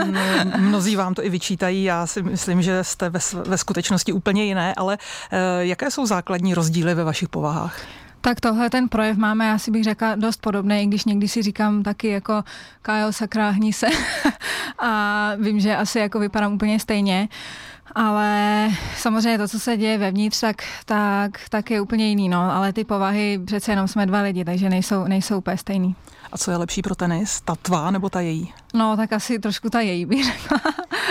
Eh, 0.00 0.58
mnozí 0.58 0.96
vám 0.96 1.14
to 1.14 1.24
i 1.24 1.30
vyčítají, 1.30 1.84
já 1.84 2.06
si 2.06 2.22
myslím, 2.22 2.62
že 2.62 2.84
jste 2.84 3.08
ve, 3.10 3.20
ve 3.46 3.58
skutečnosti 3.58 4.12
úplně 4.12 4.44
jiné, 4.44 4.74
ale 4.74 4.98
eh, 5.30 5.38
jaké 5.60 5.90
jsou 5.90 6.06
základní 6.06 6.54
rozdíly 6.54 6.94
ve 6.94 7.04
vašich 7.04 7.28
povahách? 7.28 7.80
Tak 8.26 8.40
tohle 8.40 8.70
ten 8.70 8.88
projev 8.88 9.16
máme, 9.16 9.46
já 9.46 9.58
si 9.58 9.70
bych 9.70 9.84
řekla, 9.84 10.14
dost 10.14 10.40
podobný, 10.40 10.82
i 10.82 10.86
když 10.86 11.04
někdy 11.04 11.28
si 11.28 11.42
říkám 11.42 11.82
taky 11.82 12.08
jako 12.08 12.44
Kyle 12.82 13.12
sakra, 13.12 13.50
hní 13.50 13.72
se 13.72 13.86
a 14.78 15.30
vím, 15.38 15.60
že 15.60 15.76
asi 15.76 15.98
jako 15.98 16.18
vypadám 16.18 16.52
úplně 16.52 16.80
stejně. 16.80 17.28
Ale 17.94 18.68
samozřejmě 18.96 19.38
to, 19.38 19.48
co 19.48 19.60
se 19.60 19.76
děje 19.76 19.98
vevnitř, 19.98 20.40
tak, 20.40 20.62
tak, 20.84 21.30
tak 21.48 21.70
je 21.70 21.80
úplně 21.80 22.08
jiný, 22.08 22.28
no. 22.28 22.52
Ale 22.52 22.72
ty 22.72 22.84
povahy, 22.84 23.40
přece 23.46 23.72
jenom 23.72 23.88
jsme 23.88 24.06
dva 24.06 24.20
lidi, 24.20 24.44
takže 24.44 24.70
nejsou, 24.70 25.04
nejsou 25.04 25.38
úplně 25.38 25.56
stejný. 25.56 25.94
A 26.32 26.38
co 26.38 26.50
je 26.50 26.56
lepší 26.56 26.82
pro 26.82 26.94
tenis? 26.94 27.40
Ta 27.40 27.54
tvá 27.54 27.90
nebo 27.90 28.10
ta 28.10 28.20
její? 28.20 28.52
No, 28.74 28.96
tak 28.96 29.12
asi 29.12 29.38
trošku 29.38 29.70
ta 29.70 29.80
její 29.80 30.06
bych 30.06 30.24
řekla. 30.24 30.60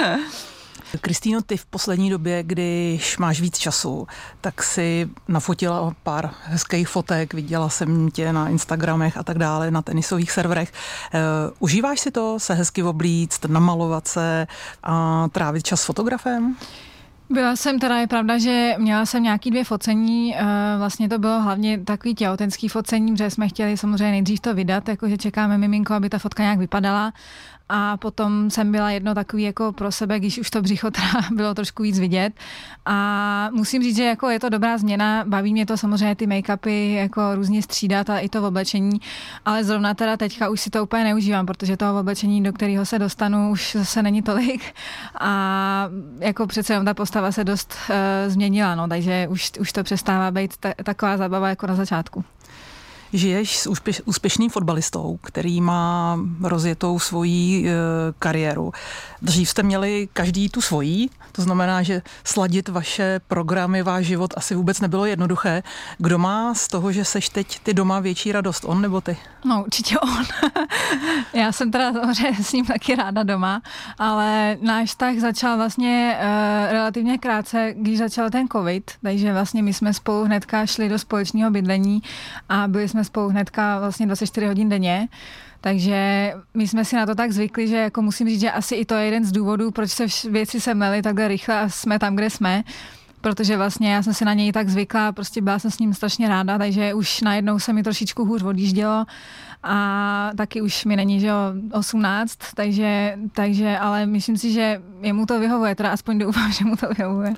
Kristýno, 1.02 1.42
ty 1.42 1.58
v 1.58 1.66
poslední 1.66 2.10
době, 2.10 2.44
když 2.44 3.18
máš 3.18 3.42
víc 3.42 3.58
času, 3.58 4.08
tak 4.42 4.64
si 4.64 5.10
nafotila 5.28 5.96
pár 6.04 6.32
hezkých 6.44 6.88
fotek, 6.88 7.34
viděla 7.34 7.70
jsem 7.70 8.12
tě 8.12 8.34
na 8.34 8.50
Instagramech 8.50 9.18
a 9.18 9.24
tak 9.24 9.38
dále, 9.38 9.72
na 9.72 9.82
tenisových 9.82 10.32
serverech. 10.32 10.74
Uh, 11.14 11.20
užíváš 11.60 12.00
si 12.00 12.12
to, 12.12 12.40
se 12.40 12.54
hezky 12.54 12.84
oblíct, 12.84 13.46
namalovat 13.46 14.08
se 14.08 14.48
a 14.84 15.28
trávit 15.32 15.66
čas 15.66 15.82
s 15.82 15.86
fotografem? 15.86 16.56
Byla 17.30 17.56
jsem 17.56 17.80
teda, 17.80 17.98
je 17.98 18.08
pravda, 18.08 18.38
že 18.38 18.74
měla 18.78 19.06
jsem 19.06 19.24
nějaký 19.24 19.52
dvě 19.52 19.64
focení, 19.64 20.36
eh, 20.36 20.44
vlastně 20.78 21.10
to 21.10 21.20
bylo 21.20 21.42
hlavně 21.42 21.80
takový 21.80 22.16
těhotenský 22.16 22.68
focení, 22.68 23.12
protože 23.12 23.30
jsme 23.30 23.48
chtěli 23.48 23.78
samozřejmě 23.78 24.12
nejdřív 24.12 24.40
to 24.40 24.54
vydat, 24.54 24.90
jakože 24.90 25.18
čekáme 25.18 25.58
miminko, 25.58 25.94
aby 25.94 26.10
ta 26.10 26.20
fotka 26.20 26.44
nějak 26.44 26.60
vypadala 26.60 27.14
a 27.70 27.98
potom 27.98 28.50
jsem 28.50 28.72
byla 28.72 28.92
jedno 28.92 29.16
takový 29.16 29.44
jako 29.44 29.72
pro 29.72 29.92
sebe, 29.92 30.20
když 30.20 30.40
už 30.40 30.50
to 30.50 30.62
břicho 30.62 30.92
teda 30.92 31.22
bylo 31.36 31.54
trošku 31.54 31.84
víc 31.84 32.00
vidět. 32.00 32.34
A 32.86 33.50
musím 33.52 33.84
říct, 33.84 33.96
že 33.96 34.04
jako 34.04 34.30
je 34.30 34.40
to 34.40 34.50
dobrá 34.50 34.78
změna, 34.78 35.24
baví 35.28 35.54
mě 35.54 35.66
to 35.66 35.78
samozřejmě 35.78 36.16
ty 36.16 36.28
make-upy 36.28 36.94
jako 36.94 37.36
různě 37.36 37.62
střídat 37.62 38.10
a 38.10 38.20
i 38.20 38.30
to 38.30 38.42
v 38.42 38.46
oblečení, 38.46 39.02
ale 39.46 39.64
zrovna 39.64 39.94
teda 39.94 40.18
teďka 40.18 40.50
už 40.50 40.62
si 40.62 40.70
to 40.70 40.84
úplně 40.84 41.04
neužívám, 41.04 41.46
protože 41.46 41.78
toho 41.78 42.00
oblečení, 42.00 42.44
do 42.44 42.54
kterého 42.54 42.86
se 42.86 43.00
dostanu, 43.00 43.52
už 43.52 43.76
zase 43.80 44.04
není 44.04 44.22
tolik 44.22 44.74
a 45.20 45.90
jako 46.20 46.48
přece 46.48 46.74
jenom 46.74 46.86
ta 46.86 46.94
postava 46.94 47.32
se 47.32 47.44
dost 47.44 47.76
uh, 47.90 47.96
změnila, 48.32 48.76
no, 48.76 48.88
takže 48.88 49.28
už, 49.30 49.52
už 49.60 49.72
to 49.72 49.84
přestává 49.84 50.32
být 50.32 50.58
ta, 50.58 50.74
taková 50.84 51.18
zabava 51.18 51.50
jako 51.50 51.68
na 51.68 51.76
začátku. 51.76 52.24
Žiješ 53.18 53.60
s 53.60 53.68
úspěš, 53.68 54.02
úspěšným 54.06 54.50
fotbalistou, 54.50 55.20
který 55.24 55.62
má 55.62 56.20
rozjetou 56.44 57.00
svoji 57.00 57.70
e, 57.70 57.74
kariéru. 58.20 58.74
Dřív 59.22 59.50
jste 59.50 59.64
měli 59.64 60.08
každý 60.14 60.50
tu 60.50 60.62
svojí, 60.62 61.10
to 61.36 61.42
znamená, 61.42 61.84
že 61.84 62.02
sladit 62.24 62.70
vaše 62.70 63.20
programy, 63.28 63.84
váš 63.84 64.06
život 64.06 64.34
asi 64.38 64.56
vůbec 64.56 64.82
nebylo 64.82 65.06
jednoduché. 65.06 65.64
Kdo 65.98 66.18
má 66.18 66.54
z 66.54 66.68
toho, 66.68 66.92
že 66.92 67.06
seš 67.06 67.30
teď 67.30 67.60
ty 67.60 67.74
doma 67.74 68.00
větší 68.00 68.32
radost, 68.32 68.66
on 68.68 68.82
nebo 68.82 69.02
ty? 69.02 69.18
No 69.46 69.64
určitě 69.64 70.00
on. 70.00 70.26
Já 71.34 71.52
jsem 71.52 71.72
teda 71.72 71.94
s 72.42 72.52
ním 72.52 72.66
taky 72.66 72.96
ráda 72.96 73.24
doma, 73.24 73.62
ale 74.00 74.58
náš 74.62 74.96
tak 74.96 75.20
začal 75.20 75.58
vlastně 75.58 76.18
uh, 76.20 76.72
relativně 76.72 77.18
krátce, 77.18 77.74
když 77.78 77.98
začal 77.98 78.30
ten 78.30 78.48
covid, 78.48 78.92
takže 79.04 79.34
vlastně 79.34 79.64
my 79.64 79.74
jsme 79.74 79.94
spolu 79.94 80.26
hnedka 80.26 80.66
šli 80.66 80.90
do 80.90 81.00
společného 81.00 81.52
bydlení 81.52 82.02
a 82.50 82.68
byli 82.68 82.90
jsme 82.90 83.04
spolu 83.04 83.30
hnedka 83.30 83.80
vlastně 83.80 84.06
24 84.06 84.48
hodin 84.48 84.70
denně. 84.70 85.08
Takže 85.66 86.34
my 86.54 86.68
jsme 86.68 86.86
si 86.86 86.96
na 86.96 87.06
to 87.06 87.16
tak 87.16 87.32
zvykli, 87.32 87.68
že 87.68 87.78
jako 87.78 88.02
musím 88.02 88.30
říct, 88.30 88.42
že 88.42 88.52
asi 88.52 88.76
i 88.76 88.86
to 88.86 88.96
je 88.96 89.06
jeden 89.06 89.26
z 89.26 89.32
důvodů, 89.32 89.72
proč 89.72 89.92
se 89.92 90.06
věci 90.30 90.62
semely 90.62 91.02
takhle 91.02 91.28
rychle 91.28 91.60
a 91.60 91.70
jsme 91.70 92.00
tam, 92.00 92.16
kde 92.16 92.30
jsme 92.30 92.64
protože 93.26 93.58
vlastně 93.58 93.94
já 93.94 94.04
jsem 94.04 94.14
si 94.14 94.26
na 94.26 94.34
něj 94.34 94.52
tak 94.52 94.70
zvykla, 94.70 95.12
prostě 95.12 95.42
byla 95.42 95.60
jsem 95.60 95.72
s 95.72 95.80
ním 95.80 95.94
strašně 95.94 96.30
ráda, 96.30 96.58
takže 96.58 96.94
už 96.94 97.22
najednou 97.22 97.60
se 97.60 97.74
mi 97.74 97.84
trošičku 97.84 98.26
hůř 98.26 98.44
odjíždělo 98.44 99.06
a 99.64 100.30
taky 100.38 100.62
už 100.62 100.86
mi 100.86 100.96
není, 100.96 101.20
že 101.20 101.28
jo, 101.28 101.36
18, 101.72 102.38
takže, 102.56 103.18
takže, 103.32 103.78
ale 103.78 104.06
myslím 104.06 104.38
si, 104.38 104.52
že 104.52 104.82
jemu 105.02 105.26
to 105.26 105.40
vyhovuje, 105.40 105.76
teda 105.76 105.92
aspoň 105.92 106.20
doufám, 106.20 106.52
že 106.58 106.66
mu 106.66 106.76
to 106.76 106.88
vyhovuje. 106.98 107.34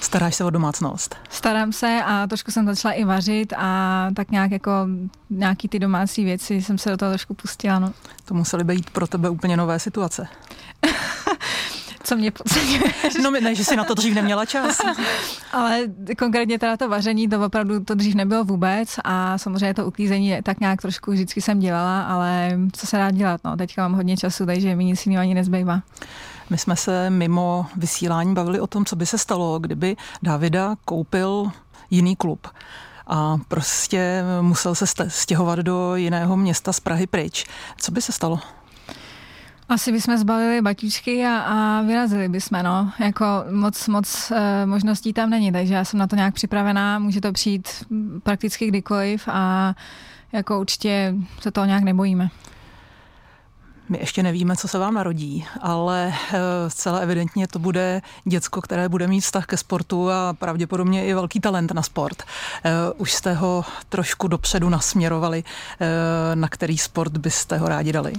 Staráš 0.00 0.34
se 0.34 0.44
o 0.44 0.50
domácnost? 0.50 1.16
Starám 1.30 1.72
se 1.72 2.00
a 2.06 2.26
trošku 2.26 2.50
jsem 2.50 2.66
začala 2.66 2.94
i 2.94 3.04
vařit 3.04 3.52
a 3.56 4.08
tak 4.16 4.30
nějak 4.30 4.50
jako 4.50 4.70
nějaký 5.30 5.68
ty 5.68 5.78
domácí 5.78 6.24
věci 6.24 6.62
jsem 6.62 6.78
se 6.78 6.90
do 6.90 6.96
toho 6.96 7.10
trošku 7.10 7.34
pustila, 7.34 7.78
no. 7.78 7.92
To 8.24 8.34
musely 8.34 8.64
být 8.64 8.90
pro 8.90 9.06
tebe 9.06 9.28
úplně 9.28 9.56
nové 9.56 9.78
situace. 9.78 10.26
co 12.04 12.16
mě 12.16 12.30
podceňuješ. 12.30 13.14
No 13.22 13.30
ne, 13.30 13.54
že 13.54 13.64
si 13.64 13.76
na 13.76 13.84
to 13.84 13.94
dřív 13.94 14.14
neměla 14.14 14.46
čas. 14.46 14.80
Ale 15.52 15.80
konkrétně 16.18 16.58
teda 16.58 16.76
to 16.76 16.88
vaření, 16.88 17.28
to 17.28 17.46
opravdu 17.46 17.84
to 17.84 17.94
dřív 17.94 18.14
nebylo 18.14 18.44
vůbec 18.44 18.88
a 19.04 19.38
samozřejmě 19.38 19.74
to 19.74 19.86
uklízení 19.86 20.36
tak 20.42 20.60
nějak 20.60 20.82
trošku 20.82 21.10
vždycky 21.10 21.42
jsem 21.42 21.58
dělala, 21.58 22.02
ale 22.02 22.58
co 22.72 22.86
se 22.86 22.96
dá 22.96 23.10
dělat, 23.10 23.40
no, 23.44 23.56
teďka 23.56 23.82
mám 23.82 23.92
hodně 23.92 24.16
času, 24.16 24.46
takže 24.46 24.76
mi 24.76 24.84
nic 24.84 25.06
jiného 25.06 25.22
ani 25.22 25.34
nezbývá. 25.34 25.82
My 26.50 26.58
jsme 26.58 26.76
se 26.76 27.10
mimo 27.10 27.66
vysílání 27.76 28.34
bavili 28.34 28.60
o 28.60 28.66
tom, 28.66 28.84
co 28.84 28.96
by 28.96 29.06
se 29.06 29.18
stalo, 29.18 29.58
kdyby 29.58 29.96
Davida 30.22 30.74
koupil 30.84 31.50
jiný 31.90 32.16
klub 32.16 32.48
a 33.06 33.36
prostě 33.48 34.24
musel 34.40 34.74
se 34.74 34.86
stěhovat 35.08 35.58
do 35.58 35.96
jiného 35.96 36.36
města 36.36 36.72
z 36.72 36.80
Prahy 36.80 37.06
pryč. 37.06 37.46
Co 37.78 37.92
by 37.92 38.02
se 38.02 38.12
stalo? 38.12 38.40
Asi 39.68 39.92
bychom 39.92 40.16
zbalili 40.16 40.62
batíčky 40.62 41.26
a, 41.26 41.38
a 41.38 41.82
vyrazili 41.82 42.28
bychom, 42.28 42.62
no. 42.62 42.92
Jako 42.98 43.24
moc, 43.50 43.88
moc 43.88 44.30
e, 44.30 44.66
možností 44.66 45.12
tam 45.12 45.30
není, 45.30 45.52
takže 45.52 45.74
já 45.74 45.84
jsem 45.84 45.98
na 45.98 46.06
to 46.06 46.16
nějak 46.16 46.34
připravená, 46.34 46.98
může 46.98 47.20
to 47.20 47.32
přijít 47.32 47.68
prakticky 48.22 48.66
kdykoliv 48.66 49.28
a 49.28 49.74
jako 50.32 50.60
určitě 50.60 51.14
se 51.40 51.50
toho 51.50 51.64
nějak 51.64 51.82
nebojíme. 51.82 52.30
My 53.88 53.98
ještě 53.98 54.22
nevíme, 54.22 54.56
co 54.56 54.68
se 54.68 54.78
vám 54.78 54.94
narodí, 54.94 55.46
ale 55.60 56.12
eh, 56.32 56.38
zcela 56.70 56.98
evidentně 56.98 57.48
to 57.48 57.58
bude 57.58 58.02
děcko, 58.24 58.60
které 58.60 58.88
bude 58.88 59.06
mít 59.06 59.20
vztah 59.20 59.46
ke 59.46 59.56
sportu 59.56 60.10
a 60.10 60.32
pravděpodobně 60.32 61.06
i 61.06 61.14
velký 61.14 61.40
talent 61.40 61.72
na 61.72 61.82
sport. 61.82 62.22
Eh, 62.22 62.70
už 62.96 63.12
jste 63.12 63.34
ho 63.34 63.64
trošku 63.88 64.28
dopředu 64.28 64.68
nasměrovali, 64.68 65.44
na 66.34 66.48
který 66.48 66.78
sport 66.78 67.16
byste 67.16 67.58
ho 67.58 67.68
rádi 67.68 67.92
dali? 67.92 68.12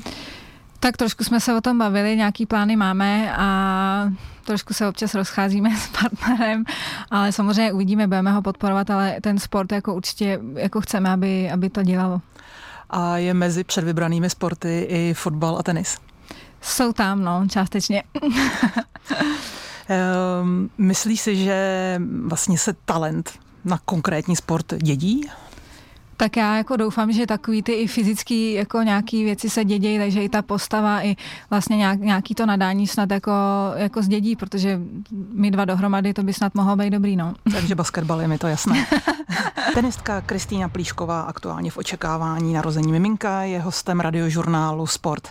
Tak 0.86 0.98
trošku 0.98 1.24
jsme 1.24 1.40
se 1.40 1.56
o 1.56 1.62
tom 1.62 1.78
bavili, 1.78 2.16
nějaký 2.16 2.46
plány 2.46 2.76
máme 2.76 3.36
a 3.38 4.12
trošku 4.44 4.74
se 4.74 4.88
občas 4.88 5.14
rozcházíme 5.16 5.78
s 5.78 5.88
partnerem, 5.88 6.64
ale 7.12 7.32
samozřejmě 7.32 7.74
uvidíme, 7.74 8.08
budeme 8.08 8.32
ho 8.32 8.42
podporovat, 8.42 8.90
ale 8.90 9.18
ten 9.22 9.40
sport 9.40 9.72
jako 9.72 9.96
určitě 9.96 10.40
jako 10.56 10.82
chceme, 10.82 11.10
aby, 11.10 11.52
aby 11.52 11.70
to 11.70 11.84
dělalo. 11.84 12.22
A 12.90 13.18
je 13.18 13.34
mezi 13.34 13.64
předvybranými 13.64 14.30
sporty 14.30 14.88
i 14.90 15.14
fotbal 15.14 15.58
a 15.60 15.64
tenis? 15.64 15.98
Jsou 16.62 16.94
tam, 16.94 17.24
no, 17.24 17.48
částečně. 17.50 18.04
Ehm, 19.88 20.70
myslíš 20.78 21.22
si, 21.22 21.36
že 21.36 22.02
vlastně 22.26 22.58
se 22.58 22.76
talent 22.86 23.40
na 23.66 23.80
konkrétní 23.86 24.36
sport 24.36 24.74
dědí? 24.78 25.30
Tak 26.18 26.38
já 26.38 26.58
jako 26.58 26.76
doufám, 26.76 27.12
že 27.12 27.28
takový 27.28 27.64
ty 27.64 27.74
i 27.74 27.88
fyzický 27.88 28.54
jako 28.54 28.82
nějaký 28.82 29.24
věci 29.24 29.50
se 29.50 29.66
dědějí, 29.66 29.98
takže 29.98 30.24
i 30.24 30.30
ta 30.30 30.42
postava, 30.42 31.06
i 31.06 31.16
vlastně 31.50 31.78
nějak, 31.78 32.00
nějaký 32.00 32.36
to 32.36 32.46
nadání 32.46 32.88
snad 32.88 33.12
jako, 33.12 33.32
jako 33.76 34.02
zdědí, 34.02 34.36
protože 34.36 34.80
my 35.34 35.52
dva 35.52 35.66
dohromady 35.66 36.14
to 36.14 36.24
by 36.24 36.34
snad 36.34 36.56
mohlo 36.56 36.76
být 36.76 36.90
dobrý, 36.90 37.16
no. 37.16 37.34
Takže 37.52 37.76
basketbal 37.76 38.22
je 38.22 38.28
mi 38.28 38.38
to 38.38 38.48
jasné. 38.48 38.88
Tenistka 39.74 40.22
Kristýna 40.22 40.70
Plíšková 40.70 41.22
aktuálně 41.22 41.72
v 41.72 41.78
očekávání 41.78 42.54
narození 42.54 42.92
miminka 42.92 43.42
je 43.42 43.60
hostem 43.60 44.00
radiožurnálu 44.00 44.88
Sport. 44.88 45.30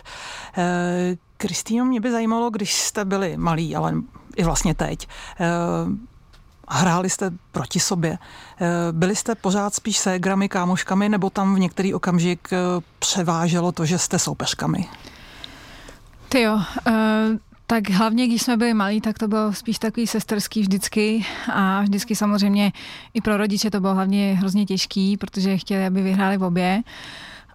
Eh, 0.57 1.17
Kristýno, 1.37 1.85
mě 1.85 2.01
by 2.01 2.11
zajímalo, 2.11 2.49
když 2.49 2.73
jste 2.73 3.05
byli 3.05 3.37
malí, 3.37 3.75
ale 3.75 3.93
i 4.35 4.43
vlastně 4.43 4.73
teď, 4.75 5.07
eh, 5.39 5.45
hráli 6.67 7.09
jste 7.09 7.31
proti 7.51 7.79
sobě. 7.79 8.17
Eh, 8.17 8.67
byli 8.91 9.15
jste 9.15 9.35
pořád 9.35 9.75
spíš 9.75 9.97
ségrami, 9.97 10.49
kámoškami, 10.49 11.09
nebo 11.09 11.29
tam 11.29 11.55
v 11.55 11.59
některý 11.59 11.93
okamžik 11.93 12.47
eh, 12.51 12.57
převáželo 12.99 13.71
to, 13.71 13.85
že 13.85 13.97
jste 13.97 14.19
soupeřkami? 14.19 14.85
Ty 16.29 16.41
jo, 16.41 16.55
uh, 16.55 16.61
tak 17.67 17.89
hlavně, 17.89 18.27
když 18.27 18.41
jsme 18.41 18.57
byli 18.57 18.73
malí, 18.73 19.01
tak 19.01 19.19
to 19.19 19.27
bylo 19.27 19.53
spíš 19.53 19.79
takový 19.79 20.07
sesterský 20.07 20.61
vždycky 20.61 21.25
a 21.53 21.81
vždycky 21.81 22.15
samozřejmě 22.15 22.71
i 23.13 23.21
pro 23.21 23.37
rodiče 23.37 23.71
to 23.71 23.79
bylo 23.79 23.93
hlavně 23.93 24.35
hrozně 24.39 24.65
těžký, 24.65 25.17
protože 25.17 25.57
chtěli, 25.57 25.85
aby 25.85 26.01
vyhráli 26.01 26.37
v 26.37 26.43
obě. 26.43 26.81
Uh, 26.85 26.91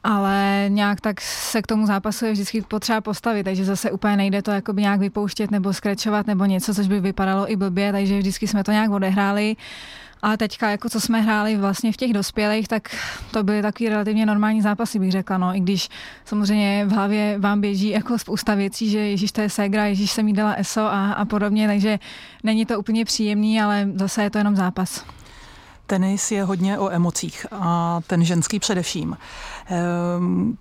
ale 0.04 0.66
nějak 0.68 1.00
tak 1.00 1.20
se 1.20 1.62
k 1.62 1.66
tomu 1.66 1.86
zápasu 1.86 2.24
je 2.24 2.32
vždycky 2.32 2.62
potřeba 2.62 3.00
postavit, 3.00 3.44
takže 3.44 3.64
zase 3.64 3.90
úplně 3.90 4.16
nejde 4.16 4.42
to 4.42 4.50
jakoby 4.50 4.82
nějak 4.82 5.00
vypouštět 5.00 5.50
nebo 5.50 5.72
skrečovat 5.72 6.26
nebo 6.26 6.44
něco, 6.44 6.74
což 6.74 6.88
by 6.88 7.00
vypadalo 7.00 7.52
i 7.52 7.56
blbě, 7.56 7.92
takže 7.92 8.18
vždycky 8.18 8.46
jsme 8.46 8.64
to 8.64 8.72
nějak 8.72 8.90
odehráli. 8.90 9.56
A 10.22 10.36
teďka, 10.36 10.70
jako 10.70 10.88
co 10.88 11.00
jsme 11.00 11.20
hráli 11.20 11.56
vlastně 11.56 11.92
v 11.92 11.96
těch 11.96 12.12
dospělých, 12.12 12.68
tak 12.68 12.96
to 13.30 13.42
byly 13.42 13.62
takový 13.62 13.88
relativně 13.88 14.26
normální 14.26 14.62
zápasy, 14.62 14.98
bych 14.98 15.12
řekla. 15.12 15.38
No. 15.38 15.56
I 15.56 15.60
když 15.60 15.88
samozřejmě 16.24 16.84
v 16.86 16.92
hlavě 16.92 17.38
vám 17.38 17.60
běží 17.60 17.88
jako 17.88 18.18
spousta 18.18 18.54
věcí, 18.54 18.90
že 18.90 18.98
Ježíš 18.98 19.32
to 19.32 19.40
je 19.40 19.50
ségra, 19.50 19.86
Ježíš 19.86 20.10
se 20.10 20.22
mi 20.22 20.32
dala 20.32 20.52
ESO 20.52 20.80
a, 20.80 21.12
a 21.12 21.24
podobně, 21.24 21.68
takže 21.68 21.98
není 22.42 22.66
to 22.66 22.78
úplně 22.78 23.04
příjemný, 23.04 23.60
ale 23.60 23.88
zase 23.94 24.22
je 24.22 24.30
to 24.30 24.38
jenom 24.38 24.56
zápas. 24.56 25.04
Tenis 25.90 26.30
je 26.30 26.44
hodně 26.44 26.78
o 26.78 26.90
emocích 26.90 27.46
a 27.52 28.00
ten 28.06 28.24
ženský 28.24 28.58
především. 28.58 29.16
Ehm, 29.66 30.56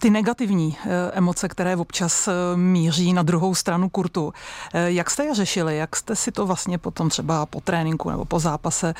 ty 0.00 0.10
negativní 0.10 0.76
eh, 0.84 1.10
emoce, 1.12 1.48
které 1.48 1.76
občas 1.76 2.28
eh, 2.28 2.32
míří 2.56 3.12
na 3.12 3.22
druhou 3.22 3.54
stranu 3.54 3.88
kurtu. 3.88 4.32
Eh, 4.74 4.90
jak 4.92 5.10
jste 5.10 5.24
je 5.24 5.34
řešili? 5.34 5.76
Jak 5.76 5.96
jste 5.96 6.16
si 6.16 6.32
to 6.32 6.46
vlastně 6.46 6.78
potom 6.78 7.08
třeba 7.08 7.46
po 7.46 7.60
tréninku 7.60 8.10
nebo 8.10 8.24
po 8.24 8.38
zápase 8.38 8.94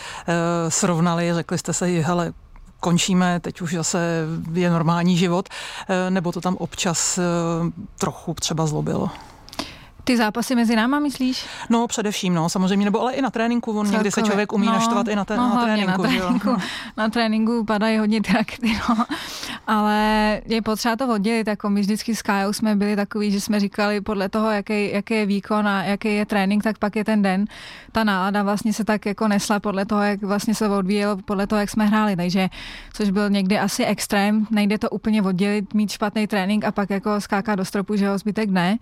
srovnali? 0.68 1.34
Řekli 1.34 1.58
jste 1.58 1.72
si, 1.72 2.00
hele, 2.00 2.32
končíme, 2.80 3.40
teď 3.40 3.60
už 3.60 3.74
zase 3.74 4.26
je 4.52 4.70
normální 4.70 5.16
život, 5.16 5.48
nebo 6.10 6.32
to 6.32 6.40
tam 6.40 6.56
občas 6.56 7.18
trochu 7.98 8.34
třeba 8.34 8.66
zlobilo? 8.66 9.10
Ty 10.04 10.16
zápasy 10.16 10.54
mezi 10.54 10.76
náma, 10.76 10.98
myslíš? 11.00 11.46
No, 11.70 11.86
především, 11.86 12.34
no, 12.34 12.48
samozřejmě, 12.48 12.84
nebo 12.84 13.00
ale 13.00 13.12
i 13.12 13.22
na 13.22 13.30
tréninku, 13.30 13.78
on 13.78 13.90
někdy 13.90 14.10
se 14.10 14.22
člověk 14.22 14.52
umí 14.52 14.66
no, 14.66 14.72
naštvat 14.72 15.08
i 15.08 15.16
na, 15.16 15.24
té, 15.24 15.36
no, 15.36 15.48
na 15.54 15.62
tréninku. 15.62 16.02
Na 16.02 16.08
tréninku, 16.08 16.48
jo. 16.48 16.56
na 16.96 17.08
tréninku 17.08 17.64
padají 17.64 17.98
hodně 17.98 18.22
trakty, 18.22 18.80
no. 18.88 19.04
Ale 19.66 20.40
je 20.46 20.62
potřeba 20.62 20.96
to 20.96 21.08
oddělit, 21.08 21.46
jako 21.46 21.70
my 21.70 21.80
vždycky 21.80 22.16
s 22.16 22.22
Kájou 22.22 22.52
jsme 22.52 22.76
byli 22.76 22.96
takový, 22.96 23.30
že 23.30 23.40
jsme 23.40 23.60
říkali 23.60 24.00
podle 24.00 24.28
toho, 24.28 24.50
jaký, 24.50 24.92
jaký 24.92 25.14
je 25.14 25.26
výkon 25.26 25.68
a 25.68 25.84
jaký 25.84 26.14
je 26.14 26.26
trénink, 26.26 26.62
tak 26.62 26.78
pak 26.78 26.96
je 26.96 27.04
ten 27.04 27.22
den. 27.22 27.44
Ta 27.92 28.04
nálada 28.04 28.42
vlastně 28.42 28.72
se 28.72 28.84
tak 28.84 29.06
jako 29.06 29.28
nesla 29.28 29.60
podle 29.60 29.86
toho, 29.86 30.02
jak 30.02 30.22
vlastně 30.22 30.54
se 30.54 30.68
odvíjelo, 30.68 31.16
podle 31.16 31.46
toho, 31.46 31.60
jak 31.60 31.70
jsme 31.70 31.86
hráli, 31.86 32.16
takže 32.16 32.48
což 32.92 33.10
byl 33.10 33.30
někdy 33.30 33.58
asi 33.58 33.84
extrém, 33.84 34.46
nejde 34.50 34.78
to 34.78 34.90
úplně 34.90 35.22
oddělit, 35.22 35.74
mít 35.74 35.90
špatný 35.90 36.26
trénink 36.26 36.64
a 36.64 36.72
pak 36.72 36.90
jako 36.90 37.20
skákat 37.20 37.58
do 37.58 37.64
stropu, 37.64 37.96
že 37.96 38.08
ho 38.08 38.18
zbytek 38.18 38.50
ne 38.50 38.78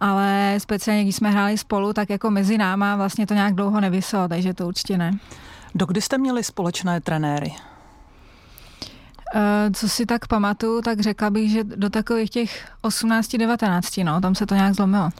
ale 0.00 0.54
speciálně 0.58 1.02
když 1.02 1.16
jsme 1.16 1.30
hráli 1.30 1.58
spolu, 1.58 1.92
tak 1.92 2.10
jako 2.10 2.30
mezi 2.30 2.58
náma 2.58 2.96
vlastně 2.96 3.26
to 3.26 3.34
nějak 3.34 3.54
dlouho 3.54 3.80
nevyselo, 3.80 4.28
takže 4.28 4.54
to 4.54 4.68
určitě 4.68 4.98
ne. 4.98 5.18
Dokdy 5.74 6.00
jste 6.00 6.18
měli 6.18 6.44
společné 6.44 7.00
trenéry? 7.00 7.52
Eh, 9.36 9.70
co 9.70 9.88
si 9.88 10.06
tak 10.06 10.26
pamatuju, 10.26 10.80
tak 10.82 11.00
řekla 11.00 11.30
bych, 11.30 11.50
že 11.50 11.64
do 11.64 11.90
takových 11.90 12.30
těch 12.30 12.68
18-19, 12.82 14.04
no, 14.04 14.20
tam 14.20 14.34
se 14.34 14.46
to 14.46 14.54
nějak 14.54 14.74
zlomilo. 14.74 15.10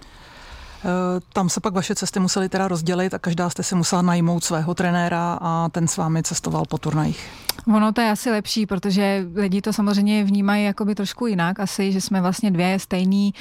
Tam 1.32 1.48
se 1.48 1.60
pak 1.60 1.74
vaše 1.74 1.94
cesty 1.94 2.20
musely 2.20 2.48
teda 2.48 2.68
rozdělit 2.68 3.14
a 3.14 3.18
každá 3.18 3.50
jste 3.50 3.62
si 3.62 3.74
musela 3.74 4.02
najmout 4.02 4.44
svého 4.44 4.74
trenéra 4.74 5.38
a 5.40 5.68
ten 5.68 5.88
s 5.88 5.96
vámi 5.96 6.22
cestoval 6.22 6.64
po 6.68 6.78
turnajích. 6.78 7.30
Ono 7.66 7.92
to 7.92 8.00
je 8.00 8.10
asi 8.10 8.30
lepší, 8.30 8.66
protože 8.66 9.26
lidi 9.34 9.62
to 9.62 9.72
samozřejmě 9.72 10.24
vnímají 10.24 10.64
jakoby 10.64 10.94
trošku 10.94 11.26
jinak 11.26 11.60
asi, 11.60 11.92
že 11.92 12.00
jsme 12.00 12.20
vlastně 12.20 12.50
dvě 12.50 12.78
stejný 12.78 13.34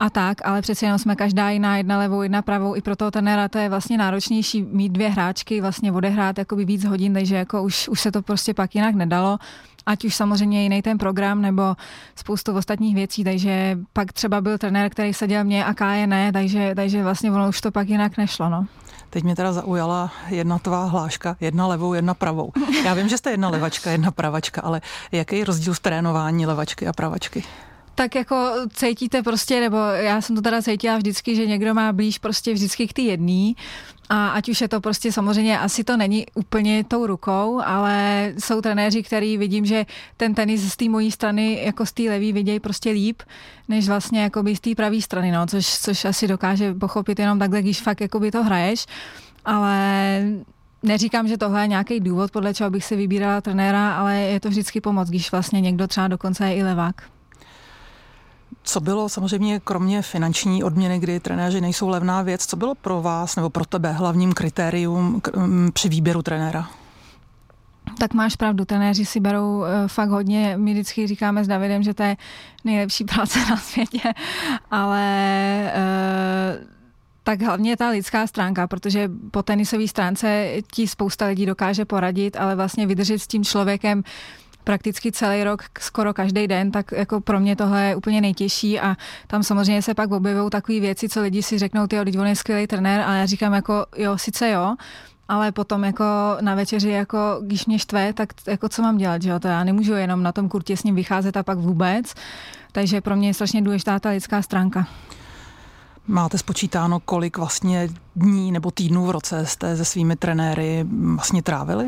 a 0.00 0.10
tak, 0.10 0.38
ale 0.44 0.62
přeci 0.62 0.84
jenom 0.84 0.98
jsme 0.98 1.16
každá 1.16 1.50
jiná, 1.50 1.76
jedna 1.76 1.98
levou, 1.98 2.22
jedna 2.22 2.42
pravou. 2.42 2.76
I 2.76 2.82
pro 2.82 2.96
toho 2.96 3.10
trenéra 3.10 3.48
to 3.48 3.58
je 3.58 3.68
vlastně 3.68 3.98
náročnější 3.98 4.62
mít 4.62 4.88
dvě 4.88 5.08
hráčky, 5.08 5.60
vlastně 5.60 5.92
odehrát 5.92 6.38
jakoby 6.38 6.64
víc 6.64 6.84
hodin, 6.84 7.14
takže 7.14 7.36
jako 7.36 7.62
už, 7.62 7.88
už 7.88 8.00
se 8.00 8.12
to 8.12 8.22
prostě 8.22 8.54
pak 8.54 8.74
jinak 8.74 8.94
nedalo 8.94 9.38
ať 9.86 10.04
už 10.04 10.14
samozřejmě 10.14 10.62
jiný 10.62 10.82
ten 10.82 10.98
program 10.98 11.42
nebo 11.42 11.76
spoustu 12.16 12.56
ostatních 12.56 12.94
věcí, 12.94 13.24
takže 13.24 13.78
pak 13.92 14.12
třeba 14.12 14.40
byl 14.40 14.58
trenér, 14.58 14.90
který 14.90 15.14
seděl 15.14 15.44
mě 15.44 15.64
a 15.64 15.74
Káje 15.74 16.06
ne, 16.06 16.32
takže, 16.32 16.72
takže 16.76 17.02
vlastně 17.02 17.32
ono 17.32 17.48
už 17.48 17.60
to 17.60 17.70
pak 17.70 17.88
jinak 17.88 18.16
nešlo. 18.16 18.48
No. 18.48 18.66
Teď 19.10 19.24
mě 19.24 19.36
teda 19.36 19.52
zaujala 19.52 20.12
jedna 20.28 20.58
tvá 20.58 20.84
hláška, 20.84 21.36
jedna 21.40 21.66
levou, 21.66 21.94
jedna 21.94 22.14
pravou. 22.14 22.52
Já 22.84 22.94
vím, 22.94 23.08
že 23.08 23.18
jste 23.18 23.30
jedna 23.30 23.48
levačka, 23.48 23.90
jedna 23.90 24.10
pravačka, 24.10 24.60
ale 24.60 24.80
jaký 25.12 25.38
je 25.38 25.44
rozdíl 25.44 25.74
v 25.74 25.80
trénování 25.80 26.46
levačky 26.46 26.86
a 26.86 26.92
pravačky? 26.92 27.44
Tak 28.00 28.14
jako 28.14 28.52
cítíte 28.74 29.22
prostě, 29.22 29.60
nebo 29.60 29.76
já 29.76 30.20
jsem 30.20 30.36
to 30.36 30.42
teda 30.42 30.62
cítila 30.62 30.96
vždycky, 30.96 31.36
že 31.36 31.46
někdo 31.46 31.74
má 31.74 31.92
blíž 31.92 32.18
prostě 32.18 32.54
vždycky 32.54 32.88
k 32.88 32.92
ty 32.92 33.02
jedný 33.02 33.56
a 34.08 34.28
ať 34.28 34.48
už 34.48 34.60
je 34.60 34.68
to 34.68 34.80
prostě 34.80 35.12
samozřejmě, 35.12 35.58
asi 35.58 35.84
to 35.84 35.96
není 35.96 36.26
úplně 36.34 36.84
tou 36.84 37.06
rukou, 37.06 37.60
ale 37.64 38.32
jsou 38.38 38.60
trenéři, 38.60 39.02
který 39.02 39.38
vidím, 39.38 39.66
že 39.66 39.86
ten 40.16 40.34
tenis 40.34 40.72
z 40.72 40.76
té 40.76 40.88
mojí 40.88 41.10
strany, 41.10 41.60
jako 41.64 41.86
z 41.86 41.92
té 41.92 42.02
levý, 42.02 42.32
vidějí 42.32 42.60
prostě 42.60 42.90
líp, 42.90 43.22
než 43.68 43.88
vlastně 43.88 44.22
jako 44.22 44.44
z 44.54 44.60
té 44.60 44.74
pravé 44.74 45.00
strany, 45.00 45.32
no, 45.32 45.46
což, 45.46 45.66
což 45.66 46.04
asi 46.04 46.28
dokáže 46.28 46.74
pochopit 46.74 47.18
jenom 47.18 47.38
takhle, 47.38 47.62
když 47.62 47.80
fakt 47.80 48.00
jako 48.00 48.20
by 48.20 48.30
to 48.30 48.44
hraješ, 48.44 48.86
ale 49.44 50.22
Neříkám, 50.82 51.28
že 51.28 51.38
tohle 51.38 51.62
je 51.62 51.66
nějaký 51.66 52.00
důvod, 52.00 52.30
podle 52.30 52.54
čeho 52.54 52.70
bych 52.70 52.84
si 52.84 52.96
vybírala 52.96 53.40
trenéra, 53.40 53.92
ale 53.92 54.16
je 54.16 54.40
to 54.40 54.48
vždycky 54.48 54.80
pomoc, 54.80 55.08
když 55.08 55.32
vlastně 55.32 55.60
někdo 55.60 55.86
třeba 55.86 56.08
dokonce 56.08 56.48
je 56.48 56.56
i 56.56 56.62
levák. 56.62 57.19
Co 58.62 58.80
bylo 58.80 59.08
samozřejmě 59.08 59.60
kromě 59.60 60.02
finanční 60.02 60.64
odměny, 60.64 60.98
kdy 60.98 61.20
trenéři 61.20 61.60
nejsou 61.60 61.88
levná 61.88 62.22
věc, 62.22 62.46
co 62.46 62.56
bylo 62.56 62.74
pro 62.74 63.02
vás 63.02 63.36
nebo 63.36 63.50
pro 63.50 63.64
tebe 63.64 63.92
hlavním 63.92 64.32
kritérium 64.32 65.22
při 65.72 65.88
výběru 65.88 66.22
trenéra? 66.22 66.70
Tak 67.98 68.14
máš 68.14 68.36
pravdu, 68.36 68.64
trenéři 68.64 69.04
si 69.04 69.20
berou 69.20 69.58
uh, 69.58 69.66
fakt 69.86 70.10
hodně. 70.10 70.56
My 70.56 70.72
vždycky 70.72 71.06
říkáme 71.06 71.44
s 71.44 71.48
Davidem, 71.48 71.82
že 71.82 71.94
to 71.94 72.02
je 72.02 72.16
nejlepší 72.64 73.04
práce 73.14 73.38
na 73.50 73.56
světě, 73.56 74.12
ale 74.70 75.72
uh, 75.76 76.80
tak 77.22 77.42
hlavně 77.42 77.76
ta 77.76 77.88
lidská 77.88 78.26
stránka, 78.26 78.66
protože 78.66 79.10
po 79.30 79.42
tenisové 79.42 79.88
stránce 79.88 80.52
ti 80.72 80.88
spousta 80.88 81.26
lidí 81.26 81.46
dokáže 81.46 81.84
poradit, 81.84 82.36
ale 82.36 82.56
vlastně 82.56 82.86
vydržet 82.86 83.18
s 83.18 83.26
tím 83.26 83.44
člověkem 83.44 84.02
prakticky 84.70 85.12
celý 85.12 85.44
rok, 85.44 85.62
skoro 85.80 86.14
každý 86.14 86.46
den, 86.46 86.70
tak 86.70 86.92
jako 86.92 87.20
pro 87.20 87.40
mě 87.40 87.56
tohle 87.56 87.84
je 87.84 87.96
úplně 87.96 88.20
nejtěžší 88.20 88.80
a 88.80 88.96
tam 89.26 89.42
samozřejmě 89.42 89.82
se 89.82 89.94
pak 89.94 90.12
objevují 90.12 90.50
takové 90.50 90.80
věci, 90.80 91.08
co 91.08 91.22
lidi 91.22 91.42
si 91.42 91.58
řeknou, 91.58 91.86
ty 91.86 91.98
on 91.98 92.26
je 92.26 92.36
skvělý 92.36 92.66
trenér, 92.66 93.00
ale 93.00 93.18
já 93.18 93.26
říkám 93.26 93.52
jako 93.52 93.86
jo, 93.96 94.18
sice 94.18 94.50
jo, 94.50 94.74
ale 95.28 95.52
potom 95.52 95.84
jako 95.84 96.04
na 96.40 96.54
večeři, 96.54 96.88
jako 96.88 97.18
když 97.42 97.66
mě 97.66 97.78
štve, 97.78 98.12
tak 98.12 98.28
jako 98.46 98.68
co 98.68 98.82
mám 98.82 98.98
dělat, 98.98 99.22
že 99.22 99.30
jo? 99.30 99.40
To 99.40 99.48
já 99.48 99.64
nemůžu 99.64 99.92
jenom 99.92 100.22
na 100.22 100.32
tom 100.32 100.48
kurtě 100.48 100.76
s 100.76 100.82
ním 100.82 100.94
vycházet 100.94 101.36
a 101.36 101.42
pak 101.42 101.58
vůbec. 101.58 102.14
Takže 102.72 103.00
pro 103.00 103.16
mě 103.16 103.28
je 103.28 103.34
strašně 103.34 103.62
důležitá 103.62 103.98
ta 103.98 104.10
lidská 104.10 104.42
stránka. 104.42 104.86
Máte 106.06 106.38
spočítáno, 106.38 107.00
kolik 107.00 107.38
vlastně 107.38 107.88
dní 108.16 108.52
nebo 108.52 108.70
týdnů 108.70 109.06
v 109.06 109.10
roce 109.10 109.46
jste 109.46 109.76
se 109.76 109.84
svými 109.84 110.16
trenéry 110.16 110.84
vlastně 111.14 111.42
trávili? 111.42 111.86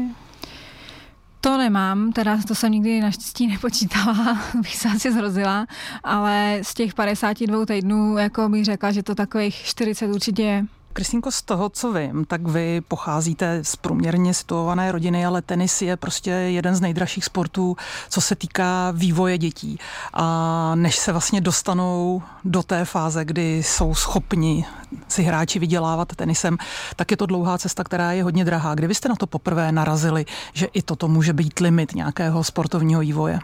To 1.45 1.59
nemám, 1.59 2.13
teda 2.13 2.39
to 2.49 2.55
jsem 2.55 2.73
nikdy 2.73 3.01
naštěstí 3.01 3.47
nepočítala, 3.47 4.39
bych 4.55 4.77
se 4.77 4.89
asi 4.89 5.13
zrozila, 5.13 5.67
ale 6.05 6.59
z 6.63 6.75
těch 6.75 6.95
52 6.95 7.67
týdnů, 7.67 8.19
jako 8.19 8.49
bych 8.49 8.65
řekla, 8.65 8.93
že 8.93 9.03
to 9.03 9.15
takových 9.15 9.55
40 9.55 10.07
určitě 10.07 10.43
je. 10.43 10.65
Kristýnko, 10.93 11.31
z 11.31 11.43
toho, 11.43 11.69
co 11.69 11.93
vím, 11.93 12.25
tak 12.25 12.49
vy 12.49 12.81
pocházíte 12.89 13.65
z 13.65 13.77
průměrně 13.77 14.35
situované 14.35 14.93
rodiny, 14.93 15.27
ale 15.27 15.43
tenis 15.43 15.83
je 15.83 15.97
prostě 15.97 16.31
jeden 16.31 16.75
z 16.75 16.81
nejdražších 16.81 17.25
sportů, 17.25 17.77
co 18.09 18.21
se 18.21 18.37
týká 18.37 18.91
vývoje 18.91 19.39
dětí. 19.39 19.79
A 20.13 20.75
než 20.75 20.97
se 20.97 21.13
vlastně 21.13 21.41
dostanou 21.41 22.23
do 22.45 22.63
té 22.63 22.85
fáze, 22.85 23.25
kdy 23.25 23.63
jsou 23.63 23.95
schopni 23.95 24.65
si 25.09 25.23
hráči 25.23 25.59
vydělávat 25.59 26.17
tenisem, 26.17 26.59
tak 26.97 27.11
je 27.11 27.17
to 27.17 27.27
dlouhá 27.27 27.59
cesta, 27.59 27.85
která 27.85 28.13
je 28.13 28.25
hodně 28.25 28.45
drahá. 28.45 28.75
Kdy 28.75 28.95
jste 28.95 29.09
na 29.09 29.17
to 29.17 29.27
poprvé 29.27 29.73
narazili, 29.73 30.25
že 30.53 30.67
i 30.67 30.83
toto 30.83 31.09
může 31.09 31.33
být 31.33 31.61
limit 31.61 31.95
nějakého 31.95 32.45
sportovního 32.45 33.01
vývoje? 33.01 33.39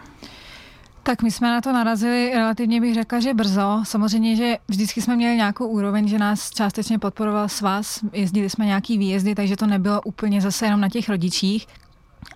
Tak 1.09 1.21
my 1.21 1.31
jsme 1.31 1.51
na 1.51 1.61
to 1.61 1.73
narazili 1.73 2.31
relativně 2.33 2.81
bych 2.81 2.93
řekla, 2.93 3.19
že 3.19 3.33
brzo. 3.33 3.81
Samozřejmě, 3.83 4.35
že 4.35 4.57
vždycky 4.67 5.01
jsme 5.01 5.15
měli 5.15 5.35
nějakou 5.35 5.67
úroveň, 5.67 6.07
že 6.07 6.17
nás 6.17 6.51
částečně 6.51 6.99
podporoval 6.99 7.49
svaz, 7.49 7.99
jezdili 8.13 8.49
jsme 8.49 8.65
nějaký 8.65 8.97
výjezdy, 8.97 9.35
takže 9.35 9.55
to 9.55 9.67
nebylo 9.67 10.01
úplně 10.01 10.41
zase 10.41 10.65
jenom 10.65 10.81
na 10.81 10.89
těch 10.89 11.09
rodičích, 11.09 11.67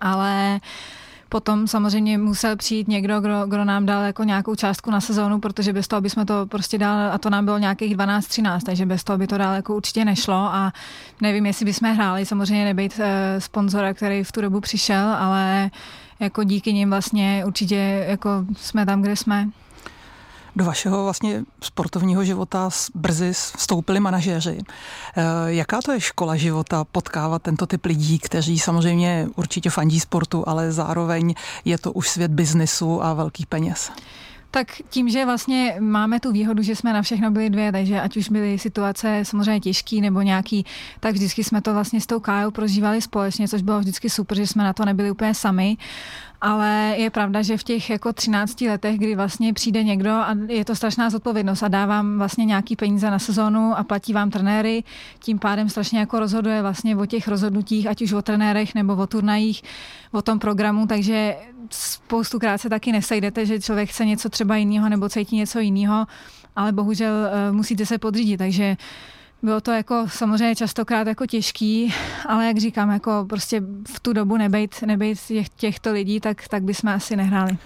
ale 0.00 0.60
Potom 1.28 1.66
samozřejmě 1.66 2.18
musel 2.18 2.56
přijít 2.56 2.88
někdo, 2.88 3.20
kdo, 3.20 3.46
kdo 3.46 3.64
nám 3.64 3.86
dal 3.86 4.02
jako 4.02 4.24
nějakou 4.24 4.54
částku 4.54 4.90
na 4.90 5.00
sezónu, 5.00 5.40
protože 5.40 5.72
bez 5.72 5.88
toho 5.88 6.00
bychom 6.00 6.26
to 6.26 6.46
prostě 6.46 6.78
dál, 6.78 7.12
a 7.12 7.18
to 7.18 7.30
nám 7.30 7.44
bylo 7.44 7.58
nějakých 7.58 7.96
12-13, 7.96 8.60
takže 8.66 8.86
bez 8.86 9.04
toho 9.04 9.18
by 9.18 9.26
to 9.26 9.38
dál 9.38 9.54
jako 9.54 9.74
určitě 9.74 10.04
nešlo. 10.04 10.34
A 10.34 10.72
nevím, 11.20 11.46
jestli 11.46 11.64
bychom 11.64 11.94
hráli, 11.94 12.26
samozřejmě 12.26 12.64
nebejt 12.64 13.00
e, 13.00 13.40
sponzora, 13.40 13.94
který 13.94 14.24
v 14.24 14.32
tu 14.32 14.40
dobu 14.40 14.60
přišel, 14.60 15.08
ale 15.18 15.70
jako 16.20 16.44
díky 16.44 16.72
nim 16.72 16.90
vlastně 16.90 17.42
určitě 17.46 18.04
jako 18.08 18.44
jsme 18.56 18.86
tam, 18.86 19.02
kde 19.02 19.16
jsme. 19.16 19.48
Do 20.56 20.64
vašeho 20.64 21.04
vlastně 21.04 21.42
sportovního 21.60 22.24
života 22.24 22.70
brzy 22.94 23.32
vstoupili 23.32 24.00
manažeři. 24.00 24.58
Eh, 25.16 25.22
jaká 25.46 25.82
to 25.84 25.92
je 25.92 26.00
škola 26.00 26.36
života 26.36 26.84
potkávat 26.84 27.42
tento 27.42 27.66
typ 27.66 27.84
lidí, 27.84 28.18
kteří 28.18 28.58
samozřejmě 28.58 29.28
určitě 29.36 29.70
fandí 29.70 30.00
sportu, 30.00 30.48
ale 30.48 30.72
zároveň 30.72 31.34
je 31.64 31.78
to 31.78 31.92
už 31.92 32.08
svět 32.08 32.30
biznisu 32.30 33.04
a 33.04 33.14
velkých 33.14 33.46
peněz? 33.46 33.90
Tak 34.54 34.68
tím, 34.90 35.08
že 35.08 35.24
vlastně 35.24 35.76
máme 35.80 36.20
tu 36.20 36.32
výhodu, 36.32 36.62
že 36.62 36.76
jsme 36.76 36.92
na 36.92 37.02
všechno 37.02 37.30
byli 37.30 37.50
dvě, 37.50 37.72
takže 37.72 38.00
ať 38.00 38.16
už 38.16 38.28
byly 38.28 38.58
situace 38.58 39.20
samozřejmě 39.22 39.60
těžké 39.60 39.96
nebo 39.96 40.22
nějaký, 40.22 40.66
tak 41.00 41.14
vždycky 41.14 41.44
jsme 41.44 41.62
to 41.62 41.74
vlastně 41.74 42.00
s 42.00 42.06
tou 42.06 42.20
Kájou 42.20 42.50
prožívali 42.50 43.02
společně, 43.02 43.48
což 43.48 43.62
bylo 43.62 43.80
vždycky 43.80 44.10
super, 44.10 44.38
že 44.38 44.46
jsme 44.46 44.64
na 44.64 44.72
to 44.72 44.84
nebyli 44.84 45.10
úplně 45.10 45.34
sami 45.34 45.76
ale 46.44 46.94
je 46.96 47.10
pravda, 47.10 47.42
že 47.42 47.56
v 47.56 47.62
těch 47.62 47.90
jako 47.90 48.12
13 48.12 48.60
letech, 48.60 48.98
kdy 48.98 49.16
vlastně 49.16 49.52
přijde 49.52 49.84
někdo 49.84 50.10
a 50.10 50.36
je 50.48 50.64
to 50.64 50.76
strašná 50.76 51.10
zodpovědnost 51.10 51.62
a 51.62 51.68
dá 51.68 51.86
vám 51.86 52.18
vlastně 52.18 52.44
nějaký 52.44 52.76
peníze 52.76 53.10
na 53.10 53.18
sezónu 53.18 53.78
a 53.78 53.84
platí 53.84 54.12
vám 54.12 54.30
trenéry, 54.30 54.84
tím 55.18 55.38
pádem 55.38 55.68
strašně 55.68 55.98
jako 55.98 56.18
rozhoduje 56.18 56.62
vlastně 56.62 56.96
o 56.96 57.06
těch 57.06 57.28
rozhodnutích, 57.28 57.86
ať 57.86 58.02
už 58.02 58.12
o 58.12 58.22
trenérech 58.22 58.74
nebo 58.74 58.96
o 58.96 59.06
turnajích, 59.06 59.62
o 60.12 60.22
tom 60.22 60.38
programu, 60.38 60.86
takže 60.86 61.36
spoustu 61.70 62.38
krát 62.38 62.58
se 62.58 62.68
taky 62.68 62.92
nesejdete, 62.92 63.46
že 63.46 63.60
člověk 63.60 63.90
chce 63.90 64.04
něco 64.04 64.28
třeba 64.28 64.56
jiného 64.56 64.88
nebo 64.88 65.08
cítí 65.08 65.36
něco 65.36 65.58
jiného, 65.58 66.06
ale 66.56 66.72
bohužel 66.72 67.14
eh, 67.26 67.52
musíte 67.52 67.86
se 67.86 67.98
podřídit, 67.98 68.38
takže 68.38 68.76
bylo 69.44 69.60
to 69.60 69.70
jako 69.70 70.06
samozřejmě 70.08 70.56
častokrát 70.56 71.06
jako 71.06 71.26
těžký, 71.26 71.94
ale 72.26 72.46
jak 72.46 72.58
říkám, 72.58 72.90
jako 72.90 73.26
prostě 73.28 73.62
v 73.94 74.00
tu 74.00 74.12
dobu 74.12 74.36
nebejt, 74.36 74.82
nebejt 74.82 75.20
těch, 75.20 75.48
těchto 75.48 75.92
lidí, 75.92 76.20
tak, 76.20 76.48
tak 76.48 76.62
bychom 76.62 76.90
asi 76.90 77.16
nehráli. 77.16 77.58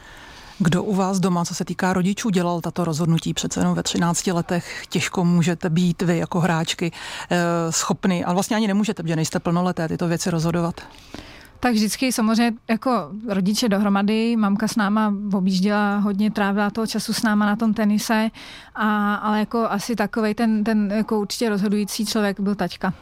Kdo 0.58 0.82
u 0.82 0.94
vás 0.94 1.20
doma, 1.20 1.44
co 1.44 1.54
se 1.54 1.64
týká 1.64 1.92
rodičů, 1.92 2.30
dělal 2.30 2.60
tato 2.60 2.84
rozhodnutí? 2.84 3.34
Přece 3.34 3.60
jenom 3.60 3.74
ve 3.74 3.82
13 3.82 4.26
letech 4.26 4.86
těžko 4.88 5.24
můžete 5.24 5.70
být 5.70 6.02
vy 6.02 6.18
jako 6.18 6.40
hráčky 6.40 6.92
eh, 7.30 7.36
schopni, 7.72 8.24
ale 8.24 8.34
vlastně 8.34 8.56
ani 8.56 8.66
nemůžete, 8.66 9.02
protože 9.02 9.16
nejste 9.16 9.40
plnoleté 9.40 9.88
tyto 9.88 10.08
věci 10.08 10.30
rozhodovat. 10.30 10.80
Tak 11.60 11.72
vždycky 11.72 12.12
samozřejmě 12.12 12.58
jako 12.68 13.10
rodiče 13.28 13.68
dohromady, 13.68 14.36
mamka 14.36 14.68
s 14.68 14.76
náma 14.76 15.14
objížděla 15.32 15.98
hodně, 15.98 16.30
trávila 16.30 16.70
toho 16.70 16.86
času 16.86 17.12
s 17.12 17.22
náma 17.22 17.46
na 17.46 17.56
tom 17.56 17.74
tenise, 17.74 18.30
a, 18.74 19.14
ale 19.14 19.38
jako 19.38 19.66
asi 19.70 19.96
takovej 19.96 20.34
ten, 20.34 20.64
ten 20.64 20.92
jako 20.94 21.20
určitě 21.20 21.48
rozhodující 21.48 22.06
člověk 22.06 22.40
byl 22.40 22.54
taťka. 22.54 22.94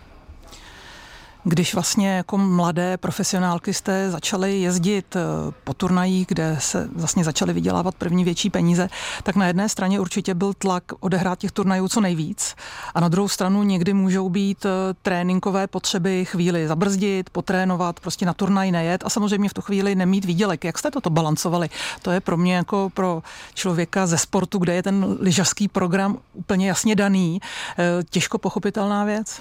Když 1.49 1.75
vlastně 1.75 2.09
jako 2.09 2.39
mladé 2.39 2.97
profesionálky 2.97 3.75
jste 3.75 4.11
začaly 4.11 4.61
jezdit 4.61 5.17
eh, 5.17 5.21
po 5.65 5.75
turnajích, 5.75 6.27
kde 6.27 6.57
se 6.61 6.89
vlastně 6.93 7.25
začaly 7.25 7.53
vydělávat 7.53 7.95
první 7.95 8.25
větší 8.25 8.51
peníze, 8.51 8.89
tak 9.23 9.37
na 9.37 9.47
jedné 9.47 9.69
straně 9.69 10.01
určitě 10.01 10.35
byl 10.35 10.53
tlak 10.53 10.85
odehrát 11.01 11.39
těch 11.39 11.53
turnajů 11.53 11.89
co 11.89 12.01
nejvíc 12.01 12.55
a 12.95 13.01
na 13.01 13.09
druhou 13.09 13.29
stranu 13.29 13.63
někdy 13.63 13.93
můžou 13.93 14.29
být 14.29 14.67
eh, 14.67 14.69
tréninkové 15.03 15.67
potřeby 15.67 16.25
chvíli 16.25 16.69
zabrzdit, 16.69 17.31
potrénovat, 17.31 18.01
prostě 18.01 18.27
na 18.27 18.35
turnaj 18.35 18.71
nejet 18.71 19.03
a 19.07 19.11
samozřejmě 19.11 19.49
v 19.49 19.55
tu 19.55 19.63
chvíli 19.63 19.95
nemít 19.95 20.25
výdělek. 20.25 20.65
Jak 20.65 20.79
jste 20.79 20.91
toto 20.91 21.11
balancovali? 21.11 21.69
To 22.03 22.11
je 22.11 22.21
pro 22.21 22.37
mě 22.37 22.55
jako 22.55 22.91
pro 22.95 23.23
člověka 23.55 24.07
ze 24.07 24.19
sportu, 24.19 24.59
kde 24.59 24.75
je 24.75 24.83
ten 24.83 25.17
lyžařský 25.21 25.69
program 25.69 26.19
úplně 26.33 26.69
jasně 26.69 26.95
daný, 26.95 27.41
eh, 27.79 27.85
těžko 28.11 28.39
pochopitelná 28.39 29.05
věc. 29.05 29.41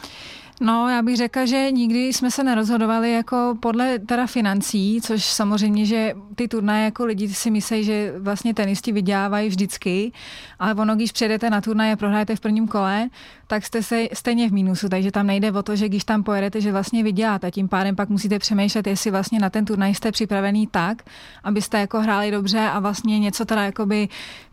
No, 0.61 0.89
já 0.89 1.01
bych 1.01 1.17
řekla, 1.17 1.45
že 1.45 1.71
nikdy 1.71 2.07
jsme 2.07 2.31
se 2.31 2.43
nerozhodovali 2.43 3.13
jako 3.13 3.57
podle 3.59 3.99
teda 3.99 4.27
financí, 4.27 4.99
což 5.01 5.25
samozřejmě, 5.25 5.85
že 5.85 6.13
ty 6.35 6.47
turnaje 6.47 6.85
jako 6.85 7.05
lidi 7.05 7.27
si 7.27 7.51
myslí, 7.51 7.83
že 7.83 8.13
vlastně 8.19 8.53
tenisti 8.53 8.91
vydělávají 8.91 9.49
vždycky, 9.49 10.11
ale 10.59 10.73
ono, 10.73 10.95
když 10.95 11.11
přijedete 11.11 11.49
na 11.49 11.61
turnaj 11.61 11.91
a 11.91 11.95
prohrajete 11.95 12.35
v 12.35 12.39
prvním 12.39 12.67
kole, 12.67 13.09
tak 13.47 13.65
jste 13.65 13.83
se 13.83 14.07
stejně 14.13 14.49
v 14.49 14.53
mínusu, 14.53 14.89
takže 14.89 15.11
tam 15.11 15.27
nejde 15.27 15.51
o 15.51 15.63
to, 15.63 15.75
že 15.75 15.89
když 15.89 16.03
tam 16.03 16.23
pojedete, 16.23 16.61
že 16.61 16.71
vlastně 16.71 17.03
vyděláte. 17.03 17.51
Tím 17.51 17.67
pádem 17.67 17.95
pak 17.95 18.09
musíte 18.09 18.39
přemýšlet, 18.39 18.87
jestli 18.87 19.11
vlastně 19.11 19.39
na 19.39 19.49
ten 19.49 19.65
turnaj 19.65 19.95
jste 19.95 20.11
připravený 20.11 20.67
tak, 20.67 21.03
abyste 21.43 21.79
jako 21.79 22.01
hráli 22.01 22.31
dobře 22.31 22.59
a 22.59 22.79
vlastně 22.79 23.19
něco 23.19 23.45
teda 23.45 23.63
jakoby 23.63 24.07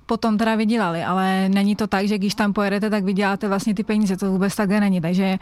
potom 0.06 0.38
teda 0.38 0.54
vydělali, 0.54 1.04
ale 1.04 1.48
není 1.48 1.76
to 1.76 1.86
tak, 1.86 2.08
že 2.08 2.18
když 2.18 2.34
tam 2.34 2.52
pojedete, 2.52 2.90
tak 2.90 3.04
vyděláte 3.04 3.48
vlastně 3.48 3.74
ty 3.74 3.84
peníze, 3.84 4.16
to 4.16 4.30
vůbec 4.30 4.56
takhle 4.56 4.80
není, 4.80 5.00
takže 5.00 5.38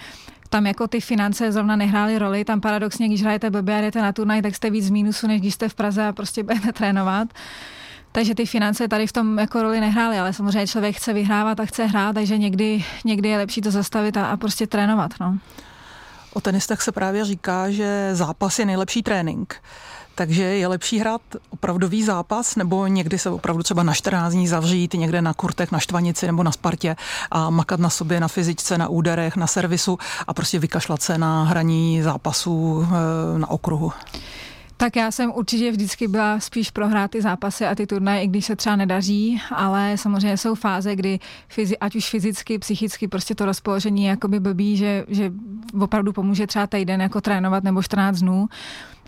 tam 0.50 0.66
jako 0.66 0.88
ty 0.88 1.00
finance 1.00 1.52
zrovna 1.52 1.76
nehrály 1.76 2.18
roli, 2.18 2.44
tam 2.44 2.60
paradoxně, 2.60 3.08
když 3.08 3.22
hrajete 3.22 3.50
blbě 3.50 3.78
a 3.78 3.80
jdete 3.80 4.02
na 4.02 4.12
turnaj, 4.12 4.42
tak 4.42 4.54
jste 4.54 4.70
víc 4.70 4.84
z 4.84 4.90
mínusu, 4.90 5.26
než 5.26 5.40
když 5.40 5.54
jste 5.54 5.68
v 5.68 5.74
Praze 5.74 6.06
a 6.06 6.12
prostě 6.12 6.42
budete 6.42 6.72
trénovat. 6.72 7.28
Takže 8.12 8.34
ty 8.34 8.46
finance 8.46 8.88
tady 8.88 9.06
v 9.06 9.12
tom 9.12 9.38
jako 9.38 9.62
roli 9.62 9.80
nehrály, 9.80 10.18
ale 10.18 10.32
samozřejmě 10.32 10.66
člověk 10.66 10.96
chce 10.96 11.12
vyhrávat 11.12 11.60
a 11.60 11.64
chce 11.64 11.86
hrát, 11.86 12.12
takže 12.12 12.38
někdy, 12.38 12.84
někdy 13.04 13.28
je 13.28 13.38
lepší 13.38 13.60
to 13.60 13.70
zastavit 13.70 14.16
a, 14.16 14.26
a 14.26 14.36
prostě 14.36 14.66
trénovat. 14.66 15.10
No. 15.20 15.38
O 16.32 16.40
tenistech 16.40 16.82
se 16.82 16.92
právě 16.92 17.24
říká, 17.24 17.70
že 17.70 18.10
zápas 18.12 18.58
je 18.58 18.66
nejlepší 18.66 19.02
trénink. 19.02 19.56
Takže 20.14 20.42
je 20.42 20.66
lepší 20.66 20.98
hrát 20.98 21.20
opravdový 21.50 22.04
zápas, 22.04 22.56
nebo 22.56 22.86
někdy 22.86 23.18
se 23.18 23.30
opravdu 23.30 23.62
třeba 23.62 23.82
na 23.82 23.94
14 23.94 24.32
dní 24.32 24.48
zavřít 24.48 24.94
někde 24.94 25.22
na 25.22 25.34
kurtech, 25.34 25.72
na 25.72 25.78
Štvanici 25.78 26.26
nebo 26.26 26.42
na 26.42 26.52
Spartě 26.52 26.96
a 27.30 27.50
makat 27.50 27.80
na 27.80 27.90
sobě, 27.90 28.20
na 28.20 28.28
fyzičce, 28.28 28.78
na 28.78 28.88
úderech, 28.88 29.36
na 29.36 29.46
servisu 29.46 29.98
a 30.26 30.34
prostě 30.34 30.58
vykašlat 30.58 31.02
se 31.02 31.18
na 31.18 31.44
hraní 31.44 32.02
zápasů 32.02 32.86
eh, 32.86 33.38
na 33.38 33.50
okruhu. 33.50 33.92
Tak 34.80 34.96
já 34.96 35.10
jsem 35.10 35.32
určitě 35.34 35.70
vždycky 35.70 36.08
byla 36.08 36.40
spíš 36.40 36.70
prohrát 36.70 37.10
ty 37.10 37.22
zápasy 37.22 37.66
a 37.66 37.74
ty 37.74 37.86
turnaje, 37.86 38.22
i 38.22 38.26
když 38.26 38.44
se 38.44 38.56
třeba 38.56 38.76
nedaří, 38.76 39.42
ale 39.50 39.96
samozřejmě 39.96 40.36
jsou 40.36 40.54
fáze, 40.54 40.96
kdy 40.96 41.18
fyzi, 41.48 41.78
ať 41.78 41.96
už 41.96 42.10
fyzicky, 42.10 42.58
psychicky 42.58 43.08
prostě 43.08 43.34
to 43.34 43.46
rozpoložení 43.46 44.04
je 44.04 44.10
jakoby 44.10 44.40
blbý, 44.40 44.76
že, 44.76 45.04
že 45.08 45.32
opravdu 45.80 46.12
pomůže 46.12 46.46
třeba 46.46 46.66
týden 46.66 47.00
jako 47.00 47.20
trénovat 47.20 47.64
nebo 47.64 47.82
14 47.82 48.20
dnů 48.20 48.48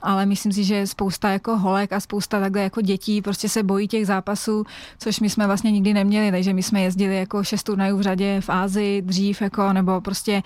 ale 0.02 0.26
myslím 0.26 0.52
si, 0.52 0.64
že 0.64 0.86
spousta 0.86 1.30
jako 1.30 1.56
holek 1.56 1.92
a 1.92 2.00
spousta 2.00 2.40
takhle 2.40 2.62
jako 2.62 2.80
dětí 2.80 3.22
prostě 3.22 3.48
se 3.48 3.62
bojí 3.62 3.88
těch 3.88 4.06
zápasů, 4.06 4.64
což 4.98 5.20
my 5.20 5.30
jsme 5.30 5.46
vlastně 5.46 5.70
nikdy 5.70 5.94
neměli, 5.94 6.30
takže 6.30 6.52
my 6.52 6.62
jsme 6.62 6.80
jezdili 6.80 7.16
jako 7.16 7.44
šest 7.44 7.62
turnajů 7.62 7.96
v 7.96 8.00
řadě 8.00 8.40
v 8.40 8.50
Ázii 8.50 9.02
dřív, 9.02 9.42
jako, 9.42 9.72
nebo 9.72 10.00
prostě 10.00 10.42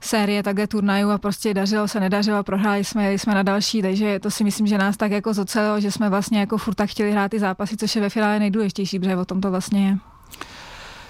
série 0.00 0.42
takhle 0.42 0.66
turnajů 0.66 1.10
a 1.10 1.18
prostě 1.18 1.54
dařilo 1.54 1.88
se, 1.88 2.00
nedařilo, 2.00 2.42
prohráli 2.42 2.84
jsme, 2.84 3.04
jeli 3.04 3.18
jsme 3.18 3.34
na 3.34 3.42
další, 3.42 3.82
takže 3.82 4.18
to 4.18 4.30
si 4.30 4.44
myslím, 4.44 4.66
že 4.66 4.78
nás 4.78 4.96
tak 4.96 5.10
jako 5.10 5.34
zocelilo, 5.34 5.80
že 5.80 5.92
jsme 5.92 6.10
vlastně 6.10 6.40
jako 6.40 6.58
furt 6.58 6.74
tak 6.74 6.90
chtěli 6.90 7.12
hrát 7.12 7.30
ty 7.30 7.38
zápasy, 7.38 7.76
což 7.76 7.96
je 7.96 8.02
ve 8.02 8.10
finále 8.10 8.38
nejdůležitější, 8.38 8.98
protože 8.98 9.16
o 9.16 9.24
tom 9.24 9.40
to 9.40 9.50
vlastně 9.50 9.88
je. 9.88 10.15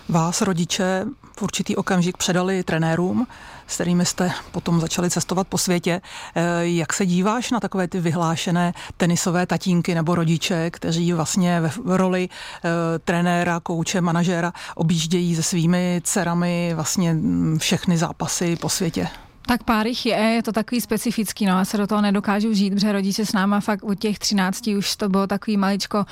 Vás 0.08 0.40
rodiče 0.42 1.04
v 1.36 1.42
určitý 1.42 1.76
okamžik 1.76 2.16
předali 2.16 2.62
trenérům, 2.62 3.26
s 3.66 3.74
kterými 3.74 4.06
jste 4.06 4.30
potom 4.52 4.80
začali 4.80 5.10
cestovat 5.10 5.48
po 5.48 5.58
světě. 5.58 6.00
Eh, 6.34 6.42
jak 6.62 6.92
se 6.92 7.06
díváš 7.06 7.50
na 7.50 7.60
takové 7.60 7.88
ty 7.88 8.00
vyhlášené 8.00 8.74
tenisové 8.96 9.46
tatínky 9.46 9.94
nebo 9.94 10.14
rodiče, 10.14 10.70
kteří 10.70 11.12
vlastně 11.12 11.60
v 11.60 11.96
roli 11.96 12.28
eh, 12.28 12.68
trenéra, 12.98 13.60
kouče, 13.60 14.00
manažéra 14.00 14.52
objíždějí 14.74 15.36
se 15.36 15.42
svými 15.42 16.00
dcerami 16.04 16.72
vlastně 16.74 17.14
mm, 17.14 17.58
všechny 17.58 17.98
zápasy 17.98 18.56
po 18.56 18.68
světě? 18.68 19.08
Tak 19.46 19.62
pár 19.62 19.86
jich 19.86 20.06
je, 20.06 20.16
je 20.16 20.42
to 20.42 20.52
takový 20.52 20.80
specifický, 20.80 21.46
no 21.46 21.58
já 21.58 21.64
se 21.64 21.76
do 21.76 21.86
toho 21.86 22.00
nedokážu 22.00 22.54
žít, 22.54 22.74
protože 22.74 22.92
rodiče 22.92 23.26
s 23.26 23.32
náma 23.32 23.60
fakt 23.60 23.84
od 23.84 23.98
těch 23.98 24.18
13 24.18 24.66
už 24.66 24.96
to 24.96 25.08
bylo 25.08 25.26
takový 25.26 25.56
maličko 25.56 26.04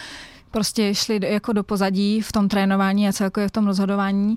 prostě 0.55 0.95
šli 0.95 1.21
jako 1.23 1.53
do 1.53 1.65
pozadí 1.65 2.21
v 2.21 2.33
tom 2.33 2.49
trénování 2.49 3.09
a 3.09 3.13
celkově 3.13 3.49
v 3.49 3.53
tom 3.53 3.67
rozhodování 3.67 4.37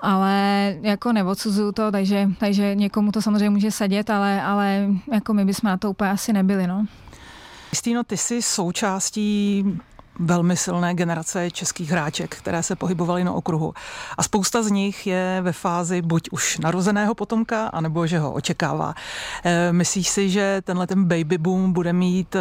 ale 0.00 0.76
jako 0.82 1.12
neodsuzuju 1.12 1.72
to, 1.72 1.92
takže, 1.92 2.28
takže 2.38 2.74
někomu 2.74 3.12
to 3.12 3.22
samozřejmě 3.22 3.50
může 3.50 3.70
sedět, 3.70 4.10
ale, 4.10 4.42
ale 4.42 4.88
jako 5.12 5.34
my 5.34 5.44
bychom 5.44 5.68
na 5.68 5.76
to 5.76 5.90
úplně 5.90 6.10
asi 6.10 6.32
nebyli. 6.32 6.66
No. 6.66 6.86
Kristýno, 7.70 8.04
ty 8.04 8.16
jsi 8.16 8.42
součástí 8.42 9.64
velmi 10.18 10.56
silné 10.56 10.94
generace 10.94 11.50
českých 11.50 11.90
hráček, 11.90 12.36
které 12.36 12.62
se 12.62 12.76
pohybovaly 12.76 13.24
na 13.24 13.32
okruhu. 13.32 13.74
A 14.18 14.22
spousta 14.22 14.62
z 14.62 14.70
nich 14.70 15.06
je 15.06 15.38
ve 15.42 15.52
fázi 15.52 16.02
buď 16.02 16.28
už 16.30 16.58
narozeného 16.58 17.14
potomka, 17.14 17.66
anebo 17.66 18.06
že 18.06 18.18
ho 18.18 18.32
očekává. 18.32 18.94
E, 19.44 19.72
myslíš 19.72 20.08
si, 20.08 20.30
že 20.30 20.62
tenhle 20.64 20.86
ten 20.86 21.04
baby 21.04 21.38
boom 21.38 21.72
bude 21.72 21.92
mít 21.92 22.36
e, 22.36 22.40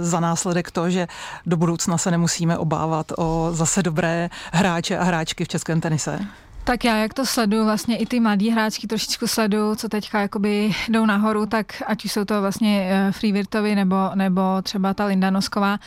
za 0.00 0.20
následek 0.20 0.70
to, 0.70 0.90
že 0.90 1.08
do 1.46 1.56
budoucna 1.56 1.98
se 1.98 2.10
nemusíme 2.10 2.58
obávat 2.58 3.12
o 3.18 3.48
zase 3.52 3.82
dobré 3.82 4.30
hráče 4.52 4.98
a 4.98 5.04
hráčky 5.04 5.44
v 5.44 5.48
českém 5.48 5.80
tenise? 5.80 6.18
Tak 6.64 6.84
já 6.84 6.96
jak 6.96 7.14
to 7.14 7.26
sleduju, 7.26 7.64
vlastně 7.64 7.96
i 7.96 8.06
ty 8.06 8.20
mladí 8.20 8.50
hráčky 8.50 8.86
trošičku 8.86 9.26
sleduju, 9.26 9.74
co 9.74 9.88
teďka 9.88 10.20
jakoby 10.20 10.72
jdou 10.88 11.06
nahoru, 11.06 11.46
tak 11.46 11.82
ať 11.86 12.04
už 12.04 12.12
jsou 12.12 12.24
to 12.24 12.40
vlastně 12.40 12.88
e, 12.90 13.12
Free 13.12 13.32
Virtovi 13.32 13.74
nebo, 13.74 13.96
nebo 14.14 14.42
třeba 14.62 14.94
ta 14.94 15.04
Linda 15.04 15.30
Nosková, 15.30 15.78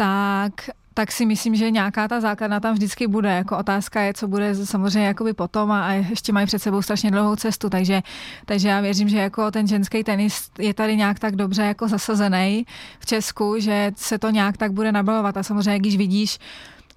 tak 0.00 0.52
tak 0.94 1.12
si 1.12 1.26
myslím, 1.26 1.54
že 1.54 1.70
nějaká 1.70 2.08
ta 2.08 2.20
základna 2.20 2.60
tam 2.60 2.74
vždycky 2.74 3.06
bude. 3.06 3.28
Jako 3.28 3.58
otázka 3.58 4.00
je, 4.00 4.14
co 4.14 4.28
bude 4.28 4.54
samozřejmě 4.54 5.06
jakoby 5.06 5.32
potom 5.32 5.70
a, 5.70 5.86
a 5.86 5.92
ještě 5.92 6.32
mají 6.32 6.46
před 6.46 6.58
sebou 6.58 6.82
strašně 6.82 7.10
dlouhou 7.10 7.36
cestu, 7.36 7.70
takže, 7.70 8.02
takže 8.44 8.68
já 8.68 8.80
věřím, 8.80 9.08
že 9.08 9.18
jako 9.18 9.50
ten 9.50 9.66
ženský 9.66 10.04
tenis 10.04 10.50
je 10.58 10.74
tady 10.74 10.96
nějak 10.96 11.18
tak 11.18 11.36
dobře 11.36 11.62
jako 11.62 11.88
zasazený 11.88 12.66
v 13.00 13.06
Česku, 13.06 13.54
že 13.58 13.92
se 13.96 14.18
to 14.18 14.30
nějak 14.30 14.56
tak 14.56 14.72
bude 14.72 14.92
nabalovat 14.92 15.36
a 15.36 15.42
samozřejmě, 15.42 15.78
když 15.78 15.96
vidíš, 15.96 16.38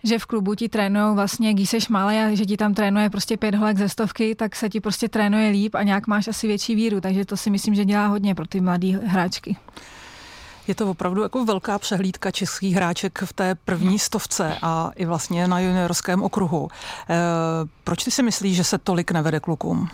že 0.03 0.19
v 0.19 0.25
klubu 0.25 0.55
ti 0.55 0.69
trénují 0.69 1.15
vlastně, 1.15 1.53
když 1.53 1.69
jsi 1.69 1.77
malý 1.89 2.15
a 2.15 2.35
že 2.35 2.45
ti 2.45 2.57
tam 2.57 2.73
trénuje 2.73 3.09
prostě 3.09 3.37
pět 3.37 3.55
holek 3.55 3.77
ze 3.77 3.89
stovky, 3.89 4.35
tak 4.35 4.55
se 4.55 4.69
ti 4.69 4.81
prostě 4.81 5.09
trénuje 5.09 5.49
líp 5.49 5.75
a 5.75 5.83
nějak 5.83 6.07
máš 6.07 6.27
asi 6.27 6.47
větší 6.47 6.75
víru, 6.75 7.01
takže 7.01 7.25
to 7.25 7.37
si 7.37 7.49
myslím, 7.49 7.75
že 7.75 7.85
dělá 7.85 8.07
hodně 8.07 8.35
pro 8.35 8.47
ty 8.47 8.61
mladé 8.61 8.87
hráčky. 8.87 9.55
Je 10.67 10.75
to 10.75 10.91
opravdu 10.91 11.21
jako 11.23 11.45
velká 11.45 11.79
přehlídka 11.79 12.31
českých 12.31 12.75
hráček 12.75 13.19
v 13.25 13.33
té 13.33 13.55
první 13.55 13.99
stovce 13.99 14.57
a 14.61 14.91
i 14.95 15.05
vlastně 15.05 15.47
na 15.47 15.59
juniorském 15.59 16.23
okruhu. 16.23 16.67
E, 17.09 17.15
proč 17.83 18.03
ty 18.03 18.11
si 18.11 18.23
myslíš, 18.23 18.55
že 18.55 18.63
se 18.63 18.77
tolik 18.77 19.11
nevede 19.11 19.39
klukům? 19.39 19.89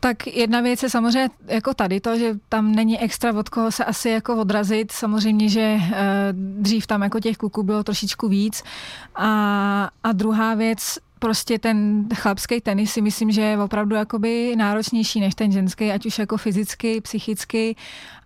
Tak 0.00 0.26
jedna 0.26 0.60
věc 0.60 0.82
je 0.82 0.90
samozřejmě 0.90 1.30
jako 1.46 1.74
tady 1.74 2.00
to, 2.00 2.18
že 2.18 2.34
tam 2.48 2.72
není 2.72 3.00
extra 3.00 3.32
od 3.32 3.48
koho 3.48 3.72
se 3.72 3.84
asi 3.84 4.08
jako 4.08 4.36
odrazit. 4.36 4.92
Samozřejmě, 4.92 5.48
že 5.48 5.60
e, 5.60 5.80
dřív 6.32 6.86
tam 6.86 7.02
jako 7.02 7.20
těch 7.20 7.36
kluků 7.36 7.62
bylo 7.62 7.84
trošičku 7.84 8.28
víc. 8.28 8.62
A, 9.14 9.90
a 10.02 10.12
druhá 10.12 10.54
věc, 10.54 10.98
prostě 11.24 11.58
ten 11.58 12.08
chlapský 12.14 12.60
tenis 12.60 12.92
si 12.92 13.00
myslím, 13.00 13.30
že 13.30 13.40
je 13.40 13.58
opravdu 13.58 13.96
jakoby 13.96 14.56
náročnější 14.56 15.20
než 15.20 15.34
ten 15.34 15.52
ženský, 15.52 15.90
ať 15.90 16.06
už 16.06 16.18
jako 16.18 16.36
fyzicky, 16.36 17.00
psychicky. 17.00 17.76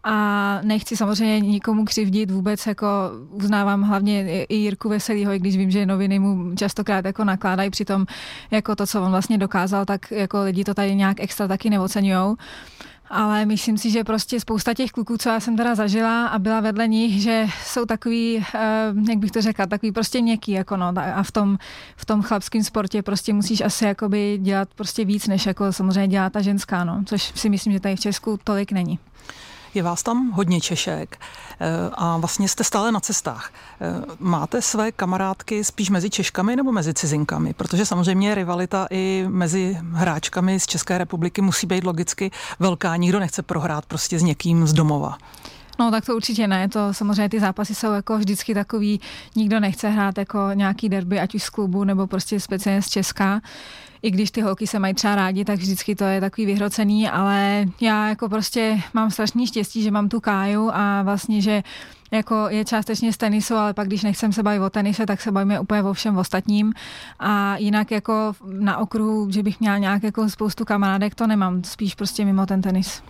A 0.05 0.15
nechci 0.63 0.97
samozřejmě 0.97 1.41
nikomu 1.41 1.85
křivdit 1.85 2.31
vůbec, 2.31 2.67
jako 2.67 2.87
uznávám 3.31 3.83
hlavně 3.83 4.45
i 4.45 4.55
Jirku 4.55 4.89
Veselýho, 4.89 5.33
i 5.33 5.39
když 5.39 5.57
vím, 5.57 5.71
že 5.71 5.87
noviny 5.87 6.19
mu 6.19 6.55
častokrát 6.57 7.05
jako 7.05 7.25
nakládají 7.25 7.71
při 7.71 7.85
tom, 7.85 8.07
jako 8.51 8.77
to, 8.77 8.87
co 8.87 9.03
on 9.03 9.11
vlastně 9.11 9.39
dokázal, 9.39 9.85
tak 9.85 10.11
jako 10.11 10.43
lidi 10.43 10.65
to 10.65 10.75
tady 10.75 10.95
nějak 10.95 11.21
extra 11.21 11.49
taky 11.49 11.71
neocenujou 11.71 12.37
ale 13.11 13.47
myslím 13.47 13.79
si, 13.79 13.91
že 13.91 14.05
prostě 14.05 14.41
spousta 14.41 14.75
těch 14.75 14.91
kluků, 14.91 15.17
co 15.19 15.29
já 15.29 15.41
jsem 15.41 15.57
teda 15.57 15.75
zažila 15.75 16.27
a 16.27 16.39
byla 16.39 16.61
vedle 16.61 16.89
nich, 16.89 17.23
že 17.23 17.47
jsou 17.65 17.85
takový, 17.85 18.45
eh, 18.55 18.93
jak 19.09 19.19
bych 19.19 19.31
to 19.31 19.43
řekla, 19.43 19.67
takový 19.67 19.93
prostě 19.93 20.23
měkký, 20.23 20.53
jako 20.53 20.77
no, 20.77 20.93
a 21.15 21.23
v 21.23 21.33
tom, 21.33 21.59
v 21.97 22.05
tom 22.05 22.23
chlapském 22.23 22.65
sportě 22.65 23.03
prostě 23.03 23.33
musíš 23.33 23.61
asi 23.61 23.85
jakoby 23.85 24.39
dělat 24.43 24.69
prostě 24.75 25.05
víc, 25.05 25.27
než 25.27 25.47
jako 25.47 25.73
samozřejmě 25.73 26.09
dělá 26.09 26.31
ta 26.31 26.43
ženská, 26.43 26.85
no, 26.85 27.03
což 27.07 27.33
si 27.35 27.49
myslím, 27.49 27.73
že 27.73 27.81
tady 27.81 27.97
v 27.97 28.01
Česku 28.01 28.39
tolik 28.45 28.73
není. 28.73 28.99
Je 29.75 29.83
vás 29.83 30.03
tam 30.03 30.31
hodně 30.31 30.61
Češek 30.61 31.21
eh, 31.61 31.67
a 31.95 32.17
vlastně 32.17 32.49
jste 32.49 32.65
stále 32.65 32.93
na 32.93 33.01
cestách. 33.01 33.53
Eh, 33.81 34.03
máte 34.19 34.63
své 34.63 34.93
kamarádky 34.93 35.65
spíš 35.65 35.91
mezi 35.91 36.11
Češkami 36.11 36.57
nebo 36.57 36.73
mezi 36.73 36.95
cizinkami? 36.95 37.55
Protože 37.55 37.87
samozřejmě 37.87 38.35
rivalita 38.35 38.87
i 38.91 39.25
mezi 39.29 39.79
hráčkami 39.93 40.61
z 40.61 40.67
České 40.67 40.99
republiky 40.99 41.41
musí 41.41 41.67
být 41.67 41.85
logicky 41.85 42.31
velká. 42.59 42.97
Nikdo 42.97 43.21
nechce 43.21 43.43
prohrát 43.43 43.87
prostě 43.87 44.19
s 44.19 44.23
někým 44.23 44.67
z 44.67 44.73
domova. 44.73 45.19
No 45.79 45.91
tak 45.91 46.07
to 46.07 46.17
určitě 46.17 46.47
ne, 46.47 46.69
to 46.69 46.95
samozřejmě 46.95 47.29
ty 47.29 47.41
zápasy 47.41 47.75
jsou 47.75 47.93
jako 47.93 48.19
vždycky 48.19 48.55
takový, 48.55 49.01
nikdo 49.37 49.61
nechce 49.61 49.89
hrát 49.89 50.19
jako 50.19 50.39
nějaký 50.55 50.89
derby, 50.89 51.21
ať 51.21 51.35
už 51.35 51.43
z 51.43 51.51
klubu 51.51 51.85
nebo 51.85 52.07
prostě 52.07 52.41
speciálně 52.41 52.83
z 52.83 52.89
Česka 52.89 53.41
i 54.03 54.11
když 54.11 54.31
ty 54.31 54.41
holky 54.41 54.67
se 54.67 54.79
mají 54.79 54.95
třeba 54.95 55.15
rádi, 55.15 55.45
tak 55.45 55.59
vždycky 55.59 55.95
to 55.95 56.05
je 56.05 56.21
takový 56.21 56.47
vyhrocený, 56.47 57.09
ale 57.09 57.65
já 57.81 58.09
jako 58.09 58.29
prostě 58.29 58.81
mám 58.95 59.11
strašný 59.11 59.47
štěstí, 59.47 59.83
že 59.83 59.91
mám 59.91 60.09
tu 60.09 60.21
káju 60.21 60.71
a 60.73 61.03
vlastně, 61.03 61.43
že 61.43 61.63
jako 62.11 62.47
je 62.49 62.65
částečně 62.65 63.13
z 63.13 63.17
tenisu, 63.17 63.55
ale 63.55 63.75
pak 63.75 63.87
když 63.87 64.03
nechcem 64.03 64.33
se 64.33 64.43
bavit 64.43 64.61
o 64.61 64.71
tenise, 64.71 65.07
tak 65.07 65.21
se 65.21 65.33
bavíme 65.33 65.61
úplně 65.61 65.83
o 65.83 65.93
všem 65.93 66.17
ostatním. 66.17 66.73
A 67.19 67.57
jinak 67.57 67.91
jako 67.91 68.33
na 68.53 68.79
okruhu, 68.79 69.31
že 69.31 69.43
bych 69.43 69.61
měla 69.61 69.79
nějak 69.79 70.03
jako 70.03 70.31
spoustu 70.31 70.65
kamarádek, 70.65 71.15
to 71.15 71.27
nemám, 71.27 71.65
spíš 71.65 71.95
prostě 71.95 72.25
mimo 72.25 72.47
ten 72.47 72.63
tenis. 72.63 73.03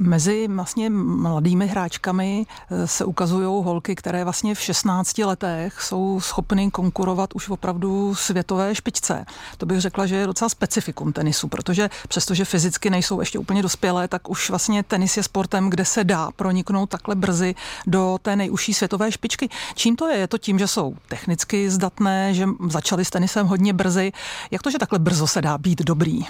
Mezi 0.00 0.48
vlastně 0.48 0.90
mladými 0.90 1.66
hráčkami 1.66 2.46
eh, 2.70 2.86
se 2.86 3.04
ukazují 3.04 3.64
holky, 3.64 3.94
které 3.96 4.24
vlastně 4.24 4.54
v 4.54 4.60
16 4.60 5.18
letech 5.18 5.82
jsou 5.82 6.20
schopny 6.20 6.70
konkurovat 6.70 7.30
už 7.34 7.48
opravdu 7.48 8.14
světové 8.14 8.74
špičce. 8.74 9.26
To 9.56 9.66
bych 9.66 9.80
řekla, 9.80 10.06
že 10.06 10.16
je 10.16 10.26
docela 10.26 10.48
specifikum 10.48 11.12
tenisu, 11.12 11.48
protože 11.48 11.90
přestože 12.08 12.44
fyzicky 12.44 12.90
nejsou 12.90 13.20
ještě 13.20 13.38
úplně 13.38 13.62
dospělé, 13.62 14.08
tak 14.08 14.30
už 14.30 14.50
vlastně 14.50 14.82
tenis 14.82 15.16
je 15.16 15.22
sportem, 15.22 15.70
kde 15.70 15.84
se 15.84 16.04
dá 16.04 16.30
proniknout 16.36 16.90
takhle 16.90 17.14
brzy 17.14 17.54
do 17.86 18.18
té 18.22 18.36
nejužší 18.36 18.74
světové 18.74 19.12
špičky. 19.12 19.48
Čím 19.74 19.96
to 19.96 20.08
je? 20.08 20.18
Je 20.18 20.28
to 20.28 20.38
tím, 20.38 20.58
že 20.58 20.66
jsou 20.66 20.96
technicky 21.08 21.70
zdatné, 21.70 22.34
že 22.34 22.46
začaly 22.68 23.04
s 23.04 23.10
tenisem 23.10 23.46
hodně 23.46 23.72
brzy. 23.72 24.12
Jak 24.50 24.62
to, 24.62 24.70
že 24.70 24.78
takhle 24.78 24.98
brzo 24.98 25.26
se 25.26 25.42
dá 25.42 25.58
být 25.58 25.82
dobrý? 25.82 26.24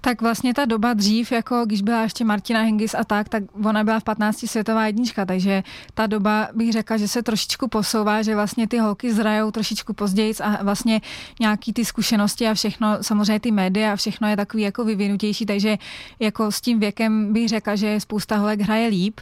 Tak 0.00 0.22
vlastně 0.22 0.54
ta 0.54 0.64
doba 0.64 0.94
dřív, 0.94 1.32
jako 1.32 1.64
když 1.66 1.82
byla 1.82 2.02
ještě 2.02 2.24
Martina 2.24 2.60
Hingis 2.60 2.94
a 2.94 3.04
tak, 3.04 3.28
tak 3.28 3.42
ona 3.64 3.84
byla 3.84 4.00
v 4.00 4.04
15 4.04 4.46
světová 4.46 4.86
jednička, 4.86 5.26
takže 5.26 5.62
ta 5.94 6.06
doba 6.06 6.48
bych 6.54 6.72
řekla, 6.72 6.96
že 6.96 7.08
se 7.08 7.22
trošičku 7.22 7.68
posouvá, 7.68 8.22
že 8.22 8.34
vlastně 8.34 8.68
ty 8.68 8.78
holky 8.78 9.12
zrajou 9.12 9.50
trošičku 9.50 9.92
později 9.92 10.34
a 10.42 10.62
vlastně 10.64 11.00
nějaký 11.40 11.72
ty 11.72 11.84
zkušenosti 11.84 12.48
a 12.48 12.54
všechno, 12.54 13.02
samozřejmě 13.02 13.40
ty 13.40 13.50
média 13.50 13.92
a 13.92 13.96
všechno 13.96 14.28
je 14.28 14.36
takový 14.36 14.62
jako 14.62 14.84
vyvinutější, 14.84 15.46
takže 15.46 15.78
jako 16.20 16.52
s 16.52 16.60
tím 16.60 16.80
věkem 16.80 17.32
bych 17.32 17.48
řekla, 17.48 17.76
že 17.76 18.00
spousta 18.00 18.36
holek 18.36 18.60
hraje 18.60 18.88
líp 18.88 19.20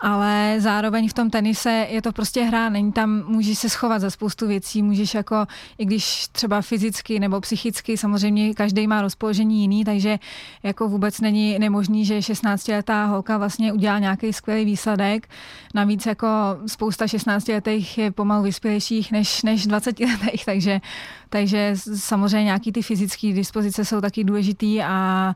ale 0.00 0.56
zároveň 0.58 1.08
v 1.08 1.12
tom 1.12 1.30
tenise 1.30 1.86
je 1.90 2.02
to 2.02 2.12
prostě 2.12 2.42
hra, 2.42 2.68
není 2.68 2.92
tam, 2.92 3.22
můžeš 3.26 3.58
se 3.58 3.68
schovat 3.68 3.98
za 3.98 4.10
spoustu 4.10 4.46
věcí, 4.46 4.82
můžeš 4.82 5.14
jako, 5.14 5.46
i 5.78 5.84
když 5.84 6.28
třeba 6.32 6.62
fyzicky 6.62 7.20
nebo 7.20 7.40
psychicky, 7.40 7.96
samozřejmě 7.96 8.54
každý 8.54 8.86
má 8.86 9.02
rozpoložení 9.02 9.60
jiný, 9.60 9.84
takže 9.84 10.18
jako 10.62 10.88
vůbec 10.88 11.20
není 11.20 11.58
nemožný, 11.58 12.04
že 12.04 12.18
16-letá 12.18 13.06
holka 13.06 13.38
vlastně 13.38 13.72
udělá 13.72 13.98
nějaký 13.98 14.32
skvělý 14.32 14.64
výsledek. 14.64 15.28
Navíc 15.74 16.06
jako 16.06 16.28
spousta 16.66 17.04
16-letých 17.06 17.98
je 17.98 18.10
pomalu 18.10 18.42
vyspělejších 18.42 19.12
než, 19.12 19.42
než 19.42 19.68
20-letých, 19.68 20.44
takže, 20.44 20.80
takže 21.28 21.74
samozřejmě 21.96 22.44
nějaký 22.44 22.72
ty 22.72 22.82
fyzické 22.82 23.32
dispozice 23.32 23.84
jsou 23.84 24.00
taky 24.00 24.24
důležitý 24.24 24.82
a 24.82 25.34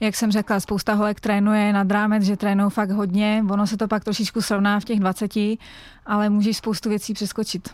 jak 0.00 0.16
jsem 0.16 0.32
řekla, 0.32 0.60
spousta 0.60 0.94
holek 0.94 1.20
trénuje 1.20 1.72
nad 1.72 1.90
rámec, 1.90 2.22
že 2.22 2.36
trénují 2.36 2.70
fakt 2.70 2.90
hodně. 2.90 3.44
Ono 3.50 3.66
se 3.66 3.76
to 3.76 3.88
pak 3.88 4.04
trošičku 4.04 4.42
srovná 4.42 4.80
v 4.80 4.84
těch 4.84 5.00
20, 5.00 5.30
ale 6.06 6.28
můžeš 6.28 6.56
spoustu 6.56 6.88
věcí 6.88 7.14
přeskočit. 7.14 7.68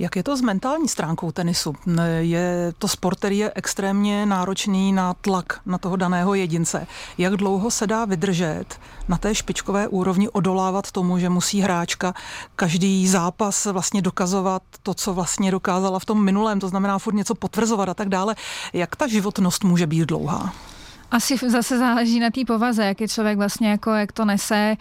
Jak 0.00 0.16
je 0.16 0.22
to 0.22 0.36
s 0.36 0.40
mentální 0.40 0.88
stránkou 0.88 1.32
tenisu? 1.32 1.74
Je 2.18 2.72
to 2.78 2.88
sport, 2.88 3.18
který 3.18 3.38
je 3.38 3.52
extrémně 3.54 4.26
náročný 4.26 4.92
na 4.92 5.14
tlak 5.14 5.60
na 5.66 5.78
toho 5.78 5.96
daného 5.96 6.34
jedince. 6.34 6.86
Jak 7.18 7.34
dlouho 7.34 7.70
se 7.70 7.86
dá 7.86 8.04
vydržet 8.04 8.64
na 9.08 9.18
té 9.18 9.34
špičkové 9.34 9.88
úrovni 9.88 10.28
odolávat 10.28 10.90
tomu, 10.90 11.18
že 11.18 11.28
musí 11.28 11.60
hráčka 11.60 12.14
každý 12.56 13.08
zápas 13.08 13.66
vlastně 13.66 14.02
dokazovat 14.02 14.62
to, 14.82 14.94
co 14.94 15.14
vlastně 15.14 15.50
dokázala 15.50 15.98
v 15.98 16.04
tom 16.04 16.24
minulém, 16.24 16.60
to 16.60 16.68
znamená 16.68 16.98
furt 16.98 17.14
něco 17.14 17.34
potvrzovat 17.34 17.88
a 17.88 17.94
tak 17.94 18.08
dále. 18.08 18.36
Jak 18.72 18.96
ta 18.96 19.06
životnost 19.06 19.64
může 19.64 19.86
být 19.86 20.08
dlouhá? 20.08 20.52
Asi 21.10 21.36
zase 21.36 21.78
záleží 21.78 22.20
na 22.20 22.30
té 22.30 22.44
povaze, 22.44 22.84
jak 22.84 23.00
je 23.00 23.08
člověk 23.08 23.38
vlastně 23.38 23.68
jako, 23.70 23.90
jak 23.90 24.12
to 24.12 24.24
nese. 24.24 24.76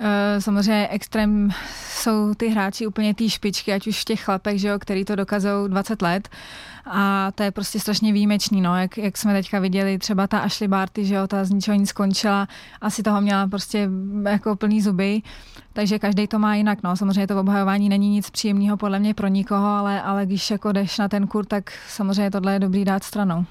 Eh, 0.00 0.40
samozřejmě 0.40 0.88
extrém 0.88 1.50
jsou 1.88 2.34
ty 2.34 2.48
hráči 2.48 2.86
úplně 2.86 3.14
té 3.14 3.28
špičky, 3.28 3.72
ať 3.72 3.86
už 3.86 4.00
v 4.00 4.04
těch 4.04 4.24
chlapech, 4.24 4.60
že 4.60 4.68
jo, 4.68 4.78
který 4.78 5.04
to 5.04 5.16
dokazují 5.16 5.68
20 5.68 6.02
let. 6.02 6.28
A 6.86 7.30
to 7.34 7.42
je 7.42 7.50
prostě 7.50 7.80
strašně 7.80 8.12
výjimečný, 8.12 8.60
no, 8.60 8.76
jak, 8.76 8.98
jak 8.98 9.16
jsme 9.16 9.32
teďka 9.32 9.58
viděli, 9.58 9.98
třeba 9.98 10.26
ta 10.26 10.38
Ashley 10.38 10.68
Barty, 10.68 11.04
že 11.04 11.14
jo, 11.14 11.26
ta 11.26 11.44
z 11.44 11.50
ničeho 11.50 11.74
nic 11.74 11.88
skončila, 11.88 12.48
asi 12.80 13.02
toho 13.02 13.20
měla 13.20 13.46
prostě 13.46 13.88
jako 14.28 14.56
plný 14.56 14.82
zuby, 14.82 15.22
takže 15.72 15.98
každý 15.98 16.26
to 16.26 16.38
má 16.38 16.54
jinak, 16.54 16.78
no, 16.82 16.96
samozřejmě 16.96 17.26
to 17.26 17.40
obhajování 17.40 17.88
není 17.88 18.08
nic 18.08 18.30
příjemného 18.30 18.76
podle 18.76 18.98
mě 18.98 19.14
pro 19.14 19.28
nikoho, 19.28 19.66
ale, 19.66 20.02
ale 20.02 20.26
když 20.26 20.50
jako 20.50 20.72
jdeš 20.72 20.98
na 20.98 21.08
ten 21.08 21.26
kur, 21.26 21.46
tak 21.46 21.72
samozřejmě 21.88 22.30
tohle 22.30 22.52
je 22.52 22.58
dobrý 22.58 22.84
dát 22.84 23.04
stranou. 23.04 23.44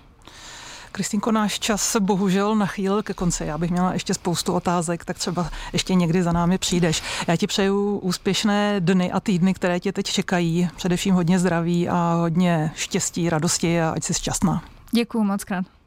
Kristýnko, 0.91 1.31
náš 1.31 1.59
čas 1.59 1.95
bohužel 1.99 2.55
nachýlil 2.55 3.03
ke 3.03 3.13
konci. 3.13 3.45
Já 3.45 3.57
bych 3.57 3.71
měla 3.71 3.93
ještě 3.93 4.13
spoustu 4.13 4.53
otázek, 4.53 5.05
tak 5.05 5.17
třeba 5.17 5.49
ještě 5.73 5.95
někdy 5.95 6.23
za 6.23 6.31
námi 6.31 6.57
přijdeš. 6.57 7.03
Já 7.27 7.35
ti 7.35 7.47
přeju 7.47 7.97
úspěšné 7.97 8.79
dny 8.79 9.11
a 9.11 9.19
týdny, 9.19 9.53
které 9.53 9.79
tě 9.79 9.91
teď 9.91 10.05
čekají. 10.05 10.69
Především 10.75 11.15
hodně 11.15 11.39
zdraví 11.39 11.89
a 11.89 12.13
hodně 12.13 12.71
štěstí, 12.75 13.29
radosti 13.29 13.81
a 13.81 13.89
ať 13.89 14.03
jsi 14.03 14.13
šťastná. 14.13 14.63
Děkuji 14.91 15.23
moc 15.23 15.43
krát. 15.43 15.78